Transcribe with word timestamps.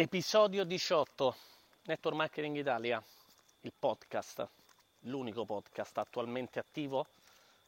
Episodio 0.00 0.62
18, 0.62 1.34
Network 1.86 2.16
Marketing 2.16 2.54
Italia, 2.54 3.02
il 3.62 3.72
podcast, 3.76 4.46
l'unico 5.00 5.44
podcast 5.44 5.98
attualmente 5.98 6.60
attivo 6.60 7.04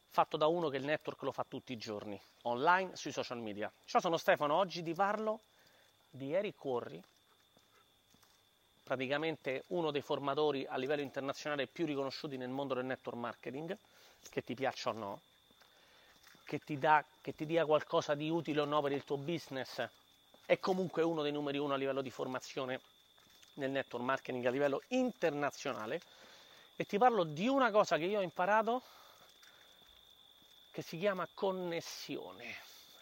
fatto 0.07 0.37
da 0.37 0.47
uno 0.47 0.69
che 0.69 0.77
il 0.77 0.85
network 0.85 1.23
lo 1.23 1.33
fa 1.33 1.45
tutti 1.45 1.73
i 1.73 1.77
giorni, 1.77 2.17
online, 2.43 2.95
sui 2.95 3.11
social 3.11 3.39
media. 3.39 3.69
Ciao, 3.83 3.99
sono 3.99 4.15
Stefano, 4.15 4.55
oggi 4.55 4.81
ti 4.81 4.93
parlo 4.93 5.41
di 6.09 6.31
Eric 6.31 6.63
Worry, 6.63 7.01
praticamente 8.81 9.65
uno 9.67 9.91
dei 9.91 10.01
formatori 10.01 10.65
a 10.65 10.77
livello 10.77 11.01
internazionale 11.01 11.67
più 11.67 11.85
riconosciuti 11.85 12.37
nel 12.37 12.47
mondo 12.47 12.75
del 12.75 12.85
network 12.85 13.17
marketing, 13.17 13.77
che 14.29 14.41
ti 14.41 14.55
piaccia 14.55 14.91
o 14.91 14.93
no, 14.93 15.19
che 16.45 16.59
ti, 16.59 16.77
dà, 16.77 17.03
che 17.19 17.35
ti 17.35 17.45
dia 17.45 17.65
qualcosa 17.65 18.15
di 18.15 18.29
utile 18.29 18.61
o 18.61 18.65
no 18.65 18.81
per 18.81 18.93
il 18.93 19.03
tuo 19.03 19.17
business 19.17 19.85
è 20.51 20.59
comunque 20.59 21.01
uno 21.01 21.21
dei 21.21 21.31
numeri 21.31 21.57
uno 21.57 21.75
a 21.75 21.77
livello 21.77 22.01
di 22.01 22.09
formazione 22.09 22.81
nel 23.53 23.71
network 23.71 24.03
marketing 24.03 24.45
a 24.45 24.49
livello 24.49 24.81
internazionale 24.89 26.01
e 26.75 26.83
ti 26.83 26.97
parlo 26.97 27.23
di 27.23 27.47
una 27.47 27.71
cosa 27.71 27.95
che 27.95 28.03
io 28.03 28.19
ho 28.19 28.21
imparato 28.21 28.81
che 30.71 30.81
si 30.81 30.97
chiama 30.97 31.25
connessione, 31.33 32.53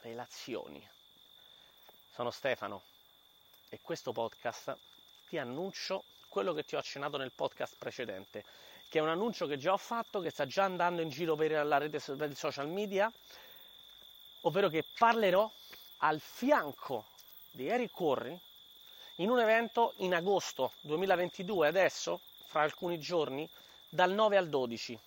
relazioni. 0.02 0.88
Sono 2.13 2.30
Stefano 2.30 2.84
e 3.70 3.79
questo 3.81 4.12
podcast 4.12 4.77
ti 5.27 5.40
annuncio 5.40 6.04
quello 6.27 6.54
che 6.54 6.63
ti 6.66 6.76
ho 6.76 6.77
accennato 6.77 7.18
nel 7.18 7.31
podcast 7.31 7.77
precedente, 7.79 8.45
che 8.90 8.99
è 8.99 9.02
un 9.02 9.09
annuncio 9.09 9.48
che 9.48 9.57
già 9.57 9.73
ho 9.73 9.77
fatto, 9.77 10.20
che 10.20 10.29
sta 10.29 10.45
già 10.45 10.66
andando 10.66 11.02
in 11.02 11.09
giro 11.09 11.35
per 11.35 11.66
la 11.66 11.79
rete 11.79 11.99
per 12.16 12.35
social 12.35 12.68
media, 12.68 13.12
ovvero 14.41 14.70
che 14.70 14.85
parlerò 14.99 15.52
al 15.98 16.20
fianco 16.20 17.18
di 17.52 17.67
Eric 17.67 17.91
Corri 17.91 18.39
in 19.16 19.30
un 19.30 19.39
evento 19.39 19.94
in 19.98 20.13
agosto 20.13 20.73
2022, 20.81 21.67
adesso, 21.67 22.21
fra 22.48 22.62
alcuni 22.62 22.99
giorni, 22.99 23.49
dal 23.90 24.12
9 24.12 24.37
al 24.37 24.48
12. 24.48 24.98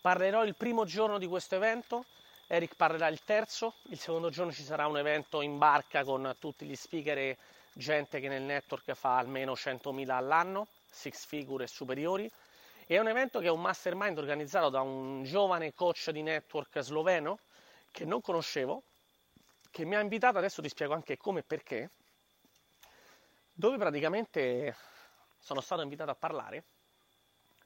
Parlerò 0.00 0.44
il 0.44 0.54
primo 0.54 0.84
giorno 0.84 1.18
di 1.18 1.26
questo 1.26 1.54
evento, 1.54 2.04
Eric 2.46 2.74
parlerà 2.76 3.08
il 3.08 3.22
terzo, 3.24 3.74
il 3.88 3.98
secondo 3.98 4.28
giorno 4.28 4.52
ci 4.52 4.62
sarà 4.62 4.86
un 4.86 4.98
evento 4.98 5.40
in 5.40 5.56
barca 5.56 6.04
con 6.04 6.36
tutti 6.38 6.66
gli 6.66 6.76
speaker 6.76 7.16
e 7.16 7.38
gente 7.72 8.20
che 8.20 8.28
nel 8.28 8.42
network 8.42 8.92
fa 8.92 9.16
almeno 9.16 9.54
100.000 9.54 10.10
all'anno, 10.10 10.66
six 10.90 11.24
figure 11.24 11.64
e 11.64 11.68
superiori. 11.68 12.30
è 12.86 12.98
un 12.98 13.08
evento 13.08 13.38
che 13.38 13.46
è 13.46 13.50
un 13.50 13.62
mastermind 13.62 14.18
organizzato 14.18 14.68
da 14.68 14.82
un 14.82 15.24
giovane 15.24 15.72
coach 15.72 16.10
di 16.10 16.22
network 16.22 16.80
sloveno 16.80 17.38
che 17.90 18.04
non 18.04 18.20
conoscevo, 18.20 18.82
che 19.74 19.84
mi 19.84 19.96
ha 19.96 20.00
invitato, 20.00 20.38
adesso 20.38 20.62
ti 20.62 20.68
spiego 20.68 20.94
anche 20.94 21.16
come 21.16 21.40
e 21.40 21.42
perché, 21.42 21.90
dove 23.52 23.76
praticamente 23.76 24.76
sono 25.36 25.60
stato 25.60 25.82
invitato 25.82 26.12
a 26.12 26.14
parlare 26.14 26.62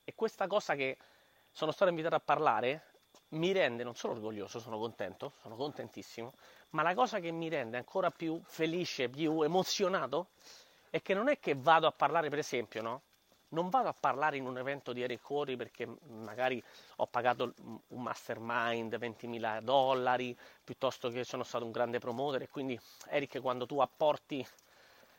e 0.05 0.14
questa 0.14 0.47
cosa 0.47 0.75
che 0.75 0.97
sono 1.51 1.70
stato 1.70 1.91
invitato 1.91 2.14
a 2.14 2.20
parlare 2.20 2.92
mi 3.33 3.53
rende 3.53 3.84
non 3.84 3.95
solo 3.95 4.14
orgoglioso, 4.14 4.59
sono 4.59 4.79
contento, 4.79 5.34
sono 5.42 5.55
contentissimo, 5.55 6.33
ma 6.70 6.81
la 6.81 6.95
cosa 6.95 7.20
che 7.20 7.31
mi 7.31 7.51
rende 7.51 7.77
ancora 7.77 8.11
più 8.11 8.41
felice, 8.42 9.11
più 9.11 9.42
emozionato, 9.42 10.29
è 10.89 11.03
che 11.03 11.12
non 11.12 11.29
è 11.29 11.39
che 11.39 11.56
vado 11.56 11.86
a 11.86 11.92
parlare, 11.92 12.31
per 12.31 12.39
esempio, 12.39 12.81
no? 12.81 13.03
Non 13.50 13.68
vado 13.68 13.88
a 13.88 13.94
parlare 13.94 14.36
in 14.36 14.46
un 14.46 14.58
evento 14.58 14.92
di 14.92 15.02
Eric 15.02 15.22
Corri 15.22 15.56
perché 15.56 15.86
magari 16.08 16.62
ho 16.96 17.06
pagato 17.06 17.55
un 17.88 18.02
mastermind 18.02 18.94
20.000 18.94 19.60
dollari 19.60 20.36
piuttosto 20.62 21.08
che 21.08 21.24
sono 21.24 21.42
stato 21.42 21.64
un 21.64 21.70
grande 21.70 21.98
promoter. 21.98 22.42
E 22.42 22.48
quindi 22.48 22.78
Eric 23.08 23.40
quando 23.40 23.66
tu 23.66 23.78
apporti 23.78 24.46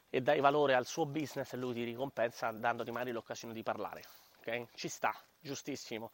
e 0.09 0.21
dai 0.21 0.39
valore 0.39 0.73
al 0.73 0.86
suo 0.86 1.05
business 1.05 1.53
lui 1.53 1.73
ti 1.73 1.83
ricompensa 1.83 2.52
dandoti 2.52 2.91
magari 2.91 3.11
l'occasione 3.11 3.53
di 3.53 3.63
parlare 3.63 4.03
ok? 4.39 4.67
ci 4.73 4.89
sta, 4.89 5.16
giustissimo. 5.39 6.11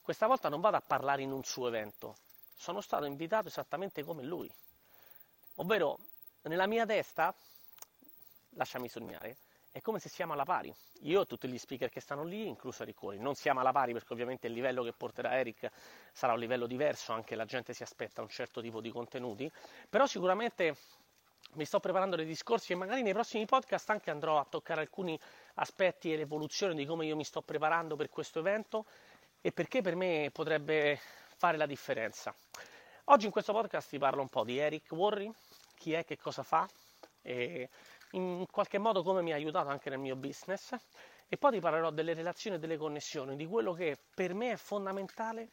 Questa 0.00 0.26
volta 0.26 0.48
non 0.48 0.60
vado 0.60 0.76
a 0.76 0.82
parlare 0.86 1.22
in 1.22 1.32
un 1.32 1.44
suo 1.44 1.68
evento. 1.68 2.16
Sono 2.56 2.80
stato 2.80 3.04
invitato 3.04 3.48
esattamente 3.48 4.02
come 4.02 4.22
lui. 4.22 4.52
Ovvero 5.56 5.98
nella 6.42 6.66
mia 6.66 6.86
testa 6.86 7.34
lasciami 8.50 8.88
sognare 8.88 9.36
è 9.74 9.80
come 9.80 9.98
se 9.98 10.08
siamo 10.08 10.34
alla 10.34 10.44
pari. 10.44 10.72
Io 11.00 11.22
e 11.22 11.26
tutti 11.26 11.48
gli 11.48 11.58
speaker 11.58 11.90
che 11.90 11.98
stanno 11.98 12.22
lì, 12.22 12.46
incluso 12.46 12.84
Eric 12.84 12.94
Cori, 12.94 13.18
non 13.18 13.34
siamo 13.34 13.58
alla 13.58 13.72
pari 13.72 13.92
perché 13.92 14.12
ovviamente 14.12 14.46
il 14.46 14.52
livello 14.52 14.84
che 14.84 14.92
porterà 14.92 15.36
Eric 15.36 15.68
sarà 16.12 16.32
un 16.32 16.38
livello 16.38 16.68
diverso, 16.68 17.12
anche 17.12 17.34
la 17.34 17.44
gente 17.44 17.74
si 17.74 17.82
aspetta 17.82 18.22
un 18.22 18.28
certo 18.28 18.60
tipo 18.60 18.80
di 18.80 18.92
contenuti, 18.92 19.50
però 19.90 20.06
sicuramente 20.06 20.76
mi 21.54 21.64
sto 21.64 21.80
preparando 21.80 22.14
dei 22.14 22.24
discorsi 22.24 22.70
e 22.70 22.76
magari 22.76 23.02
nei 23.02 23.14
prossimi 23.14 23.46
podcast 23.46 23.90
anche 23.90 24.12
andrò 24.12 24.38
a 24.38 24.46
toccare 24.48 24.80
alcuni 24.80 25.18
aspetti 25.54 26.12
e 26.12 26.18
l'evoluzione 26.18 26.76
di 26.76 26.86
come 26.86 27.06
io 27.06 27.16
mi 27.16 27.24
sto 27.24 27.42
preparando 27.42 27.96
per 27.96 28.10
questo 28.10 28.38
evento 28.38 28.84
e 29.40 29.50
perché 29.50 29.82
per 29.82 29.96
me 29.96 30.30
potrebbe 30.32 31.00
fare 31.34 31.56
la 31.56 31.66
differenza. 31.66 32.32
Oggi 33.06 33.26
in 33.26 33.32
questo 33.32 33.52
podcast 33.52 33.88
ti 33.88 33.98
parlo 33.98 34.20
un 34.20 34.28
po' 34.28 34.44
di 34.44 34.56
Eric 34.56 34.92
Worry, 34.92 35.28
chi 35.74 35.94
è, 35.94 36.04
che 36.04 36.16
cosa 36.16 36.44
fa 36.44 36.64
e 37.24 37.68
in 38.14 38.46
qualche 38.50 38.78
modo 38.78 39.02
come 39.02 39.22
mi 39.22 39.32
ha 39.32 39.36
aiutato 39.36 39.68
anche 39.68 39.90
nel 39.90 39.98
mio 39.98 40.16
business 40.16 40.74
e 41.28 41.36
poi 41.36 41.52
ti 41.52 41.60
parlerò 41.60 41.90
delle 41.90 42.14
relazioni 42.14 42.56
e 42.56 42.58
delle 42.58 42.76
connessioni, 42.76 43.36
di 43.36 43.46
quello 43.46 43.72
che 43.72 43.96
per 44.14 44.34
me 44.34 44.52
è 44.52 44.56
fondamentale 44.56 45.50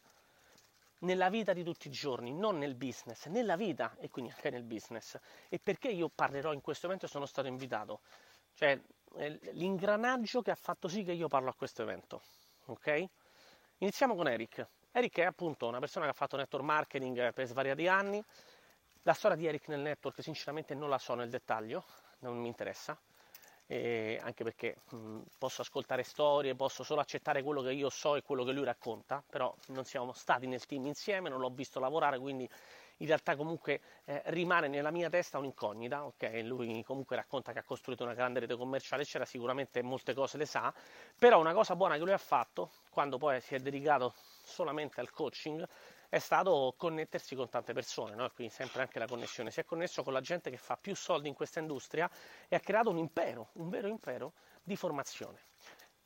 nella 0.98 1.28
vita 1.28 1.52
di 1.52 1.64
tutti 1.64 1.88
i 1.88 1.90
giorni, 1.90 2.32
non 2.32 2.58
nel 2.58 2.76
business, 2.76 3.26
nella 3.26 3.56
vita 3.56 3.96
e 3.98 4.08
quindi 4.08 4.30
anche 4.30 4.50
nel 4.50 4.62
business. 4.62 5.18
E 5.48 5.58
perché 5.58 5.88
io 5.88 6.08
parlerò 6.08 6.52
in 6.52 6.60
questo 6.60 6.86
evento 6.86 7.06
e 7.06 7.08
sono 7.08 7.26
stato 7.26 7.48
invitato? 7.48 8.00
Cioè 8.54 8.80
l'ingranaggio 9.52 10.40
che 10.40 10.52
ha 10.52 10.56
fatto 10.56 10.88
sì 10.88 11.02
che 11.02 11.12
io 11.12 11.28
parlo 11.28 11.50
a 11.50 11.54
questo 11.54 11.82
evento. 11.82 12.22
Ok? 12.66 13.04
Iniziamo 13.78 14.14
con 14.14 14.28
Eric. 14.28 14.66
Eric 14.92 15.18
è 15.18 15.24
appunto 15.24 15.66
una 15.66 15.80
persona 15.80 16.04
che 16.04 16.12
ha 16.12 16.14
fatto 16.14 16.36
network 16.36 16.64
marketing 16.64 17.32
per 17.32 17.46
svariati 17.46 17.88
anni. 17.88 18.22
La 19.02 19.14
storia 19.14 19.36
di 19.36 19.46
Eric 19.46 19.66
nel 19.68 19.80
network 19.80 20.22
sinceramente 20.22 20.74
non 20.74 20.88
la 20.88 20.98
so 20.98 21.14
nel 21.14 21.28
dettaglio, 21.28 21.84
non 22.22 22.38
mi 22.38 22.48
interessa, 22.48 22.98
eh, 23.66 24.18
anche 24.22 24.44
perché 24.44 24.76
mh, 24.90 25.20
posso 25.38 25.62
ascoltare 25.62 26.02
storie, 26.02 26.54
posso 26.54 26.82
solo 26.82 27.00
accettare 27.00 27.42
quello 27.42 27.62
che 27.62 27.72
io 27.72 27.88
so 27.88 28.16
e 28.16 28.22
quello 28.22 28.44
che 28.44 28.52
lui 28.52 28.64
racconta, 28.64 29.22
però 29.28 29.54
non 29.68 29.84
siamo 29.84 30.12
stati 30.12 30.46
nel 30.46 30.64
team 30.66 30.86
insieme, 30.86 31.28
non 31.28 31.40
l'ho 31.40 31.50
visto 31.50 31.80
lavorare, 31.80 32.18
quindi 32.18 32.48
in 32.98 33.06
realtà 33.06 33.34
comunque 33.34 33.80
eh, 34.04 34.22
rimane 34.26 34.68
nella 34.68 34.90
mia 34.90 35.08
testa 35.08 35.38
un'incognita, 35.38 36.04
ok? 36.04 36.40
Lui 36.44 36.82
comunque 36.84 37.16
racconta 37.16 37.52
che 37.52 37.58
ha 37.58 37.64
costruito 37.64 38.04
una 38.04 38.14
grande 38.14 38.40
rete 38.40 38.56
commerciale, 38.56 39.02
eccetera, 39.02 39.24
sicuramente 39.24 39.82
molte 39.82 40.14
cose 40.14 40.36
le 40.36 40.46
sa, 40.46 40.72
però 41.18 41.40
una 41.40 41.52
cosa 41.52 41.74
buona 41.74 41.96
che 41.96 42.02
lui 42.02 42.12
ha 42.12 42.18
fatto, 42.18 42.70
quando 42.90 43.18
poi 43.18 43.40
si 43.40 43.54
è 43.54 43.58
dedicato 43.58 44.14
solamente 44.44 45.00
al 45.00 45.10
coaching, 45.10 45.66
è 46.12 46.18
stato 46.18 46.74
connettersi 46.76 47.34
con 47.34 47.48
tante 47.48 47.72
persone, 47.72 48.14
no? 48.14 48.28
quindi 48.34 48.52
sempre 48.52 48.82
anche 48.82 48.98
la 48.98 49.06
connessione. 49.06 49.50
Si 49.50 49.60
è 49.60 49.64
connesso 49.64 50.02
con 50.02 50.12
la 50.12 50.20
gente 50.20 50.50
che 50.50 50.58
fa 50.58 50.76
più 50.76 50.94
soldi 50.94 51.26
in 51.26 51.32
questa 51.32 51.58
industria 51.58 52.10
e 52.48 52.54
ha 52.54 52.60
creato 52.60 52.90
un 52.90 52.98
impero, 52.98 53.48
un 53.54 53.70
vero 53.70 53.88
impero 53.88 54.34
di 54.62 54.76
formazione. 54.76 55.40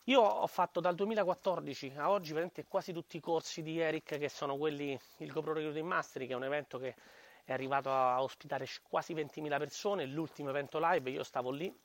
Io 0.04 0.20
ho 0.20 0.46
fatto 0.46 0.78
dal 0.78 0.94
2014 0.94 1.94
a 1.96 2.08
oggi 2.08 2.32
quasi 2.68 2.92
tutti 2.92 3.16
i 3.16 3.20
corsi 3.20 3.62
di 3.62 3.80
Eric 3.80 4.16
che 4.16 4.28
sono 4.28 4.56
quelli, 4.56 4.96
il 5.16 5.32
GoPro 5.32 5.54
Recruiting 5.54 5.84
Mastery, 5.84 6.28
che 6.28 6.34
è 6.34 6.36
un 6.36 6.44
evento 6.44 6.78
che 6.78 6.94
è 7.42 7.52
arrivato 7.52 7.90
a 7.90 8.22
ospitare 8.22 8.64
quasi 8.88 9.12
20.000 9.12 9.58
persone, 9.58 10.06
l'ultimo 10.06 10.50
evento 10.50 10.78
live, 10.80 11.10
io 11.10 11.24
stavo 11.24 11.50
lì 11.50 11.76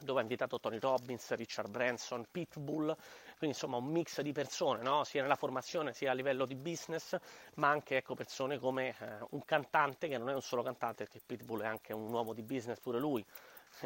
dove 0.00 0.20
ha 0.20 0.22
invitato 0.22 0.60
Tony 0.60 0.78
Robbins, 0.78 1.32
Richard 1.34 1.70
Branson, 1.70 2.26
Pitbull, 2.30 2.94
quindi 3.36 3.56
insomma 3.56 3.76
un 3.76 3.86
mix 3.86 4.20
di 4.20 4.32
persone, 4.32 4.82
no? 4.82 5.04
sia 5.04 5.22
nella 5.22 5.36
formazione 5.36 5.92
sia 5.92 6.10
a 6.10 6.14
livello 6.14 6.44
di 6.46 6.54
business, 6.54 7.16
ma 7.54 7.68
anche 7.68 7.96
ecco, 7.96 8.14
persone 8.14 8.58
come 8.58 8.94
eh, 8.98 9.26
un 9.30 9.44
cantante 9.44 10.08
che 10.08 10.18
non 10.18 10.28
è 10.30 10.34
un 10.34 10.42
solo 10.42 10.62
cantante, 10.62 11.04
perché 11.04 11.20
Pitbull 11.24 11.62
è 11.62 11.66
anche 11.66 11.92
un 11.92 12.12
uomo 12.12 12.32
di 12.32 12.42
business 12.42 12.78
pure 12.80 12.98
lui, 12.98 13.24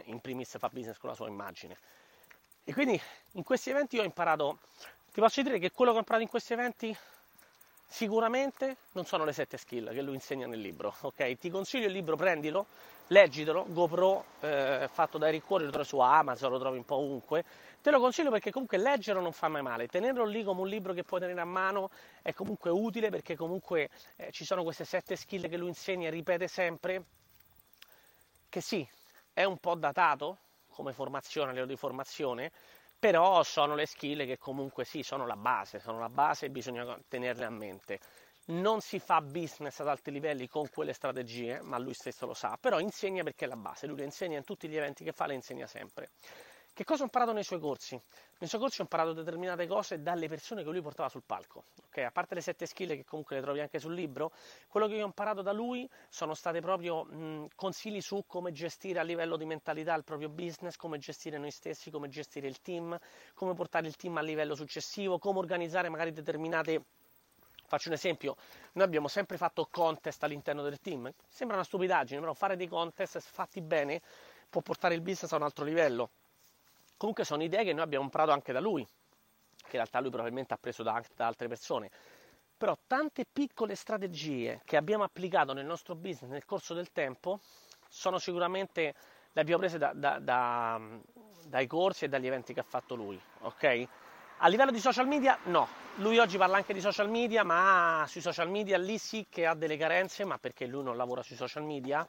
in 0.04 0.20
primis 0.20 0.56
fa 0.58 0.68
business 0.68 0.98
con 0.98 1.10
la 1.10 1.16
sua 1.16 1.28
immagine. 1.28 1.76
E 2.64 2.72
quindi 2.72 3.00
in 3.32 3.42
questi 3.42 3.70
eventi 3.70 3.98
ho 3.98 4.04
imparato, 4.04 4.58
ti 5.12 5.20
posso 5.20 5.42
dire 5.42 5.58
che 5.58 5.70
quello 5.72 5.90
che 5.90 5.96
ho 5.96 6.00
imparato 6.00 6.24
in 6.24 6.30
questi 6.30 6.52
eventi 6.52 6.96
sicuramente 7.88 8.76
non 8.92 9.04
sono 9.04 9.24
le 9.24 9.32
sette 9.34 9.58
skill 9.58 9.92
che 9.92 10.00
lui 10.00 10.14
insegna 10.14 10.46
nel 10.46 10.60
libro, 10.60 10.94
ok? 11.00 11.36
Ti 11.36 11.50
consiglio 11.50 11.86
il 11.86 11.92
libro, 11.92 12.16
prendilo, 12.16 12.66
leggitelo, 13.12 13.66
GoPro 13.68 14.24
eh, 14.40 14.88
fatto 14.90 15.18
da 15.18 15.28
Eric 15.28 15.48
lo 15.48 15.70
trovi 15.70 15.86
su 15.86 15.98
Amazon, 15.98 16.50
lo 16.50 16.58
trovi 16.58 16.78
un 16.78 16.84
po' 16.84 16.96
ovunque. 16.96 17.44
Te 17.82 17.90
lo 17.90 18.00
consiglio 18.00 18.30
perché 18.30 18.50
comunque 18.50 18.78
leggerlo 18.78 19.20
non 19.20 19.32
fa 19.32 19.48
mai 19.48 19.62
male, 19.62 19.86
tenerlo 19.86 20.24
lì 20.24 20.42
come 20.42 20.62
un 20.62 20.68
libro 20.68 20.92
che 20.92 21.04
puoi 21.04 21.20
tenere 21.20 21.40
a 21.40 21.44
mano 21.44 21.90
è 22.22 22.32
comunque 22.32 22.70
utile 22.70 23.10
perché 23.10 23.36
comunque 23.36 23.90
eh, 24.16 24.30
ci 24.32 24.44
sono 24.44 24.62
queste 24.62 24.84
sette 24.84 25.16
skill 25.16 25.48
che 25.48 25.56
lui 25.56 25.68
insegna 25.68 26.08
e 26.08 26.10
ripete 26.10 26.48
sempre, 26.48 27.04
che 28.48 28.60
sì, 28.60 28.88
è 29.32 29.44
un 29.44 29.58
po' 29.58 29.74
datato 29.74 30.38
come 30.70 30.92
formazione, 30.92 31.48
a 31.48 31.52
livello 31.52 31.70
di 31.70 31.76
formazione, 31.76 32.50
però 32.98 33.42
sono 33.42 33.74
le 33.74 33.84
skill 33.84 34.24
che 34.26 34.38
comunque 34.38 34.84
sì, 34.84 35.02
sono 35.02 35.26
la 35.26 35.36
base, 35.36 35.80
sono 35.80 35.98
la 35.98 36.08
base 36.08 36.46
e 36.46 36.50
bisogna 36.50 36.98
tenerle 37.08 37.44
a 37.44 37.50
mente. 37.50 37.98
Non 38.46 38.80
si 38.80 38.98
fa 38.98 39.20
business 39.20 39.78
ad 39.80 39.88
alti 39.88 40.10
livelli 40.10 40.48
con 40.48 40.68
quelle 40.68 40.92
strategie, 40.92 41.60
ma 41.62 41.78
lui 41.78 41.94
stesso 41.94 42.26
lo 42.26 42.34
sa, 42.34 42.58
però 42.60 42.80
insegna 42.80 43.22
perché 43.22 43.44
è 43.44 43.48
la 43.48 43.56
base, 43.56 43.86
lui 43.86 43.98
le 43.98 44.04
insegna 44.04 44.38
in 44.38 44.44
tutti 44.44 44.68
gli 44.68 44.76
eventi 44.76 45.04
che 45.04 45.12
fa, 45.12 45.26
le 45.26 45.34
insegna 45.34 45.66
sempre. 45.66 46.10
Che 46.74 46.84
cosa 46.84 47.02
ho 47.02 47.04
imparato 47.04 47.32
nei 47.32 47.44
suoi 47.44 47.60
corsi? 47.60 48.00
Nei 48.38 48.48
suoi 48.48 48.58
corsi 48.58 48.80
ho 48.80 48.84
imparato 48.84 49.12
determinate 49.12 49.66
cose 49.66 50.00
dalle 50.00 50.26
persone 50.26 50.64
che 50.64 50.70
lui 50.70 50.80
portava 50.80 51.10
sul 51.10 51.22
palco. 51.22 51.64
Okay? 51.88 52.04
A 52.04 52.10
parte 52.10 52.34
le 52.34 52.40
sette 52.40 52.64
skill 52.64 52.88
che 52.88 53.04
comunque 53.04 53.36
le 53.36 53.42
trovi 53.42 53.60
anche 53.60 53.78
sul 53.78 53.92
libro, 53.92 54.32
quello 54.68 54.86
che 54.86 54.94
io 54.94 55.02
ho 55.02 55.06
imparato 55.06 55.42
da 55.42 55.52
lui 55.52 55.86
sono 56.08 56.32
stati 56.32 56.60
proprio 56.60 57.04
mh, 57.04 57.48
consigli 57.54 58.00
su 58.00 58.24
come 58.26 58.52
gestire 58.52 59.00
a 59.00 59.02
livello 59.02 59.36
di 59.36 59.44
mentalità 59.44 59.94
il 59.94 60.02
proprio 60.02 60.30
business, 60.30 60.76
come 60.76 60.96
gestire 60.96 61.36
noi 61.36 61.50
stessi, 61.50 61.90
come 61.90 62.08
gestire 62.08 62.48
il 62.48 62.62
team, 62.62 62.98
come 63.34 63.52
portare 63.52 63.86
il 63.86 63.96
team 63.96 64.16
a 64.16 64.22
livello 64.22 64.54
successivo, 64.54 65.18
come 65.18 65.40
organizzare 65.40 65.90
magari 65.90 66.10
determinate 66.10 66.82
Faccio 67.72 67.88
un 67.88 67.94
esempio, 67.94 68.36
noi 68.72 68.84
abbiamo 68.84 69.08
sempre 69.08 69.38
fatto 69.38 69.66
contest 69.70 70.22
all'interno 70.24 70.60
del 70.60 70.78
team, 70.78 71.10
sembra 71.26 71.56
una 71.56 71.64
stupidaggine, 71.64 72.20
però 72.20 72.34
fare 72.34 72.54
dei 72.54 72.68
contest 72.68 73.18
fatti 73.18 73.62
bene 73.62 74.02
può 74.50 74.60
portare 74.60 74.92
il 74.92 75.00
business 75.00 75.32
a 75.32 75.36
un 75.36 75.42
altro 75.42 75.64
livello. 75.64 76.10
Comunque 76.98 77.24
sono 77.24 77.42
idee 77.42 77.64
che 77.64 77.72
noi 77.72 77.82
abbiamo 77.82 78.04
imparato 78.04 78.30
anche 78.30 78.52
da 78.52 78.60
lui, 78.60 78.84
che 78.84 79.68
in 79.68 79.70
realtà 79.70 80.00
lui 80.00 80.10
probabilmente 80.10 80.52
ha 80.52 80.58
preso 80.58 80.82
da, 80.82 81.02
da 81.16 81.26
altre 81.26 81.48
persone. 81.48 81.90
Però 82.58 82.76
tante 82.86 83.24
piccole 83.24 83.74
strategie 83.74 84.60
che 84.66 84.76
abbiamo 84.76 85.04
applicato 85.04 85.54
nel 85.54 85.64
nostro 85.64 85.94
business 85.94 86.30
nel 86.30 86.44
corso 86.44 86.74
del 86.74 86.92
tempo 86.92 87.40
sono 87.88 88.18
sicuramente 88.18 88.94
le 89.32 89.40
abbiamo 89.40 89.60
prese 89.60 89.78
da, 89.78 89.92
da, 89.94 90.18
da, 90.18 90.78
dai 91.46 91.66
corsi 91.66 92.04
e 92.04 92.08
dagli 92.10 92.26
eventi 92.26 92.52
che 92.52 92.60
ha 92.60 92.64
fatto 92.64 92.94
lui, 92.94 93.18
ok? 93.40 93.88
A 94.44 94.48
livello 94.48 94.72
di 94.72 94.80
social 94.80 95.06
media 95.06 95.38
no, 95.44 95.68
lui 95.98 96.18
oggi 96.18 96.36
parla 96.36 96.56
anche 96.56 96.74
di 96.74 96.80
social 96.80 97.08
media, 97.08 97.44
ma 97.44 98.04
sui 98.08 98.20
social 98.20 98.50
media 98.50 98.76
lì 98.76 98.98
sì 98.98 99.26
che 99.30 99.46
ha 99.46 99.54
delle 99.54 99.76
carenze, 99.76 100.24
ma 100.24 100.36
perché 100.36 100.66
lui 100.66 100.82
non 100.82 100.96
lavora 100.96 101.22
sui 101.22 101.36
social 101.36 101.62
media 101.62 102.04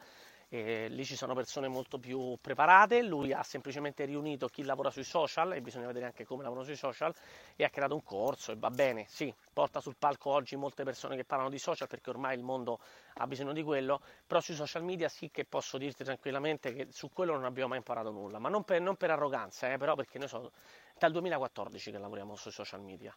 e 0.50 0.88
lì 0.88 1.06
ci 1.06 1.15
sono 1.15 1.35
persone 1.35 1.68
molto 1.68 2.00
più 2.00 2.35
preparate, 2.41 3.03
lui 3.03 3.33
ha 3.33 3.44
semplicemente 3.44 4.06
riunito 4.06 4.47
chi 4.47 4.63
lavora 4.63 4.89
sui 4.89 5.03
social 5.03 5.53
e 5.53 5.62
bisogna 5.62 5.85
vedere 5.85 6.06
anche 6.06 6.25
come 6.25 6.41
lavorano 6.41 6.65
sui 6.65 6.75
social 6.75 7.13
e 7.56 7.63
ha 7.63 7.69
creato 7.69 7.94
un 7.94 8.03
corso 8.03 8.51
e 8.51 8.56
va 8.57 8.71
bene, 8.71 9.06
sì, 9.07 9.31
porta 9.53 9.80
sul 9.80 9.95
palco 9.97 10.31
oggi 10.31 10.56
molte 10.56 10.83
persone 10.83 11.15
che 11.15 11.25
parlano 11.25 11.51
di 11.51 11.59
social 11.59 11.88
perché 11.88 12.09
ormai 12.09 12.35
il 12.35 12.44
mondo 12.44 12.80
ha 13.15 13.27
bisogno 13.27 13.53
di 13.53 13.62
quello, 13.62 14.01
però 14.25 14.41
sui 14.41 14.56
social 14.56 14.83
media 14.83 15.07
sì 15.07 15.30
che 15.31 15.45
posso 15.45 15.77
dirti 15.77 16.03
tranquillamente 16.03 16.74
che 16.74 16.88
su 16.89 17.09
quello 17.12 17.33
non 17.33 17.45
abbiamo 17.45 17.69
mai 17.69 17.77
imparato 17.77 18.09
nulla, 18.09 18.39
ma 18.39 18.50
non 18.50 18.63
per, 18.63 18.81
non 18.81 18.95
per 18.95 19.12
arroganza, 19.12 19.71
eh, 19.71 19.77
però 19.77 19.94
perché 19.95 20.18
noi 20.18 20.27
sono 20.27 20.51
dal 20.98 21.12
2014 21.12 21.92
che 21.92 21.98
lavoriamo 21.98 22.36
sui 22.36 22.51
social 22.51 22.81
media. 22.81 23.16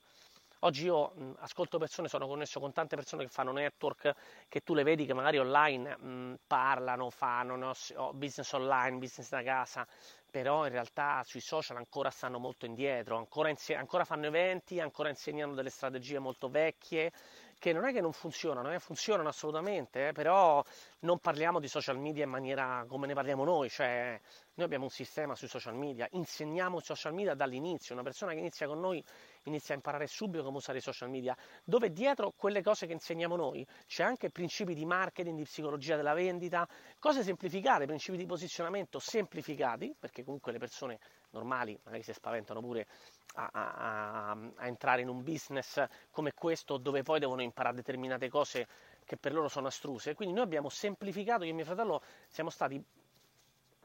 Oggi 0.61 0.87
io 0.87 1.12
mh, 1.14 1.32
ascolto 1.40 1.78
persone, 1.78 2.08
sono 2.08 2.26
connesso 2.26 2.61
con 2.61 2.73
tante 2.73 2.96
persone 2.96 3.25
che 3.25 3.28
fanno 3.31 3.52
network, 3.52 4.12
che 4.49 4.61
tu 4.61 4.75
le 4.75 4.82
vedi 4.82 5.05
che 5.05 5.12
magari 5.12 5.38
online 5.38 5.96
mh, 5.96 6.38
parlano, 6.46 7.11
fanno 7.11 7.56
no, 7.56 7.73
business 8.14 8.52
online, 8.52 8.96
business 8.99 9.28
da 9.28 9.43
casa, 9.43 9.87
però 10.31 10.64
in 10.67 10.73
realtà 10.73 11.23
sui 11.25 11.40
social 11.40 11.76
ancora 11.76 12.11
stanno 12.11 12.38
molto 12.38 12.64
indietro, 12.67 13.17
ancora, 13.17 13.50
inse- 13.50 13.75
ancora 13.75 14.05
fanno 14.05 14.26
eventi, 14.26 14.81
ancora 14.81 15.11
insegnano 15.11 15.55
delle 15.55 15.70
strategie 15.70 16.19
molto 16.19 16.49
vecchie, 16.49 17.12
che 17.58 17.72
non 17.72 17.84
è 17.84 17.92
che 17.92 18.00
non 18.00 18.12
funzionano, 18.12 18.72
eh, 18.72 18.78
funzionano 18.78 19.28
assolutamente, 19.28 20.08
eh, 20.08 20.12
però 20.12 20.62
non 21.00 21.18
parliamo 21.18 21.58
di 21.58 21.68
social 21.68 21.98
media 21.98 22.24
in 22.24 22.30
maniera 22.30 22.84
come 22.86 23.06
ne 23.06 23.14
parliamo 23.14 23.44
noi, 23.44 23.68
cioè 23.70 24.20
noi 24.54 24.64
abbiamo 24.66 24.84
un 24.84 24.90
sistema 24.90 25.34
sui 25.34 25.48
social 25.48 25.74
media, 25.74 26.06
insegniamo 26.12 26.78
i 26.78 26.82
social 26.82 27.12
media 27.12 27.34
dall'inizio, 27.34 27.94
una 27.94 28.02
persona 28.02 28.32
che 28.32 28.38
inizia 28.38 28.66
con 28.66 28.80
noi 28.80 29.02
inizia 29.44 29.74
a 29.74 29.76
imparare 29.76 30.06
subito 30.06 30.42
come 30.42 30.56
usare 30.56 30.78
i 30.78 30.80
social 30.80 31.08
media, 31.08 31.36
dove 31.64 31.92
dietro 31.92 32.32
quelle 32.36 32.62
cose 32.62 32.86
che 32.86 32.92
insegniamo 32.92 33.36
noi 33.36 33.66
c'è 33.86 34.02
anche 34.02 34.30
principi 34.30 34.74
di 34.74 34.84
marketing, 34.84 35.36
di 35.36 35.44
psicologia 35.44 35.96
della 35.96 36.14
vendita, 36.14 36.66
cose 36.98 37.22
semplificate, 37.22 37.86
principi 37.86 38.16
di 38.16 38.26
posizionamento 38.26 38.98
semplificati, 38.98 39.94
perché 39.98 40.24
comunque 40.24 40.52
le 40.52 40.58
persone 40.58 40.98
normali 41.36 41.78
magari 41.84 42.02
si 42.02 42.12
spaventano 42.12 42.60
pure 42.60 42.86
a, 43.34 43.50
a, 43.52 44.30
a 44.30 44.66
entrare 44.66 45.02
in 45.02 45.08
un 45.08 45.22
business 45.22 45.84
come 46.10 46.32
questo 46.32 46.78
dove 46.78 47.02
poi 47.02 47.20
devono 47.20 47.42
imparare 47.42 47.76
determinate 47.76 48.28
cose 48.28 48.66
che 49.04 49.16
per 49.16 49.32
loro 49.32 49.48
sono 49.48 49.68
astruse. 49.68 50.14
Quindi 50.14 50.34
noi 50.34 50.44
abbiamo 50.44 50.68
semplificato, 50.68 51.44
io 51.44 51.50
e 51.50 51.54
mio 51.54 51.64
fratello 51.64 52.02
siamo 52.28 52.50
stati, 52.50 52.82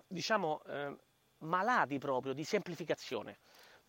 diciamo, 0.07 0.61
eh, 0.63 0.95
malati 1.39 1.97
proprio 1.97 2.33
di 2.33 2.43
semplificazione 2.43 3.37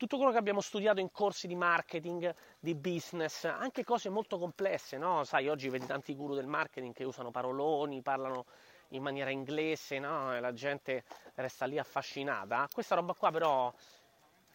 tutto 0.03 0.17
quello 0.17 0.33
che 0.33 0.39
abbiamo 0.39 0.61
studiato 0.61 0.99
in 0.99 1.13
corsi 1.13 1.47
di 1.47 1.55
marketing, 1.55 2.35
di 2.59 2.75
business, 2.75 3.45
anche 3.45 3.85
cose 3.85 4.09
molto 4.09 4.37
complesse, 4.37 4.99
no? 4.99 5.23
Sai, 5.23 5.47
oggi 5.47 5.69
vedi 5.69 5.87
tanti 5.87 6.17
guru 6.17 6.35
del 6.35 6.49
marketing 6.49 6.93
che 6.93 7.05
usano 7.05 7.31
paroloni, 7.31 8.03
parlano 8.03 8.47
in 8.93 9.03
maniera 9.03 9.31
inglese, 9.31 9.99
no? 9.99 10.39
La 10.41 10.53
gente 10.53 11.05
resta 11.35 11.67
lì 11.67 11.79
affascinata. 11.79 12.69
Questa 12.73 12.95
roba 12.95 13.15
qua 13.15 13.31
però 13.31 13.73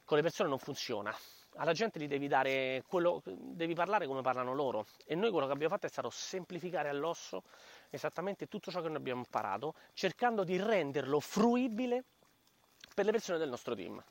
con 0.04 0.18
le 0.18 0.24
persone 0.24 0.50
non 0.50 0.58
funziona. 0.60 1.16
Alla 1.60 1.74
gente 1.74 2.00
gli 2.00 2.08
devi 2.08 2.28
dare 2.28 2.84
quello, 2.88 3.22
devi 3.26 3.74
parlare 3.74 4.06
come 4.06 4.22
parlano 4.22 4.54
loro. 4.54 4.86
E 5.06 5.16
noi 5.16 5.32
quello 5.32 5.48
che 5.48 5.54
abbiamo 5.54 5.74
fatto 5.74 5.88
è 5.88 5.90
stato 5.90 6.10
semplificare 6.10 6.90
all'osso 6.90 7.44
esattamente 7.90 8.48
tutto 8.48 8.72
ciò 8.72 8.82
che 8.82 8.88
noi 8.88 8.98
abbiamo 8.98 9.20
imparato, 9.20 9.74
cercando 9.94 10.44
di 10.44 10.58
renderlo 10.58 11.20
fruibile 11.20 12.04
per 12.94 13.06
le 13.06 13.12
persone 13.12 13.40
del 13.40 13.50
nostro 13.50 13.76
team. 13.76 14.04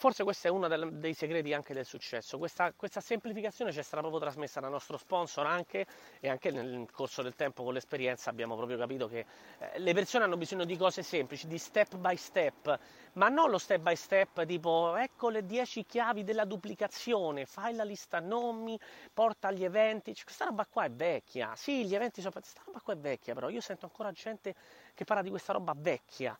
Forse 0.00 0.24
questo 0.24 0.46
è 0.46 0.50
uno 0.50 0.66
dei 0.66 1.12
segreti 1.12 1.52
anche 1.52 1.74
del 1.74 1.84
successo. 1.84 2.38
Questa, 2.38 2.72
questa, 2.72 3.02
semplificazione 3.02 3.70
ci 3.70 3.80
è 3.80 3.82
stata 3.82 4.00
proprio 4.00 4.18
trasmessa 4.18 4.58
dal 4.58 4.70
nostro 4.70 4.96
sponsor 4.96 5.44
anche 5.44 5.84
e 6.20 6.30
anche 6.30 6.50
nel 6.50 6.88
corso 6.90 7.20
del 7.20 7.34
tempo 7.34 7.62
con 7.64 7.74
l'esperienza 7.74 8.30
abbiamo 8.30 8.56
proprio 8.56 8.78
capito 8.78 9.06
che 9.08 9.26
eh, 9.58 9.78
le 9.78 9.92
persone 9.92 10.24
hanno 10.24 10.38
bisogno 10.38 10.64
di 10.64 10.74
cose 10.78 11.02
semplici, 11.02 11.46
di 11.46 11.58
step 11.58 11.96
by 11.96 12.16
step, 12.16 12.78
ma 13.12 13.28
non 13.28 13.50
lo 13.50 13.58
step 13.58 13.82
by 13.82 13.94
step 13.94 14.46
tipo 14.46 14.96
ecco 14.96 15.28
le 15.28 15.44
10 15.44 15.84
chiavi 15.84 16.24
della 16.24 16.46
duplicazione, 16.46 17.44
fai 17.44 17.74
la 17.74 17.84
lista 17.84 18.20
nomi, 18.20 18.80
porta 19.12 19.48
agli 19.48 19.64
eventi. 19.64 20.14
Cioè, 20.14 20.24
questa 20.24 20.46
roba 20.46 20.64
qua 20.64 20.84
è 20.84 20.90
vecchia. 20.90 21.54
Sì, 21.56 21.84
gli 21.84 21.94
eventi 21.94 22.22
sono... 22.22 22.32
Questa 22.32 22.62
roba 22.64 22.80
qua 22.80 22.94
è 22.94 22.96
vecchia, 22.96 23.34
però 23.34 23.50
io 23.50 23.60
sento 23.60 23.84
ancora 23.84 24.10
gente 24.12 24.54
che 24.94 25.04
parla 25.04 25.22
di 25.22 25.28
questa 25.28 25.52
roba 25.52 25.74
vecchia 25.76 26.34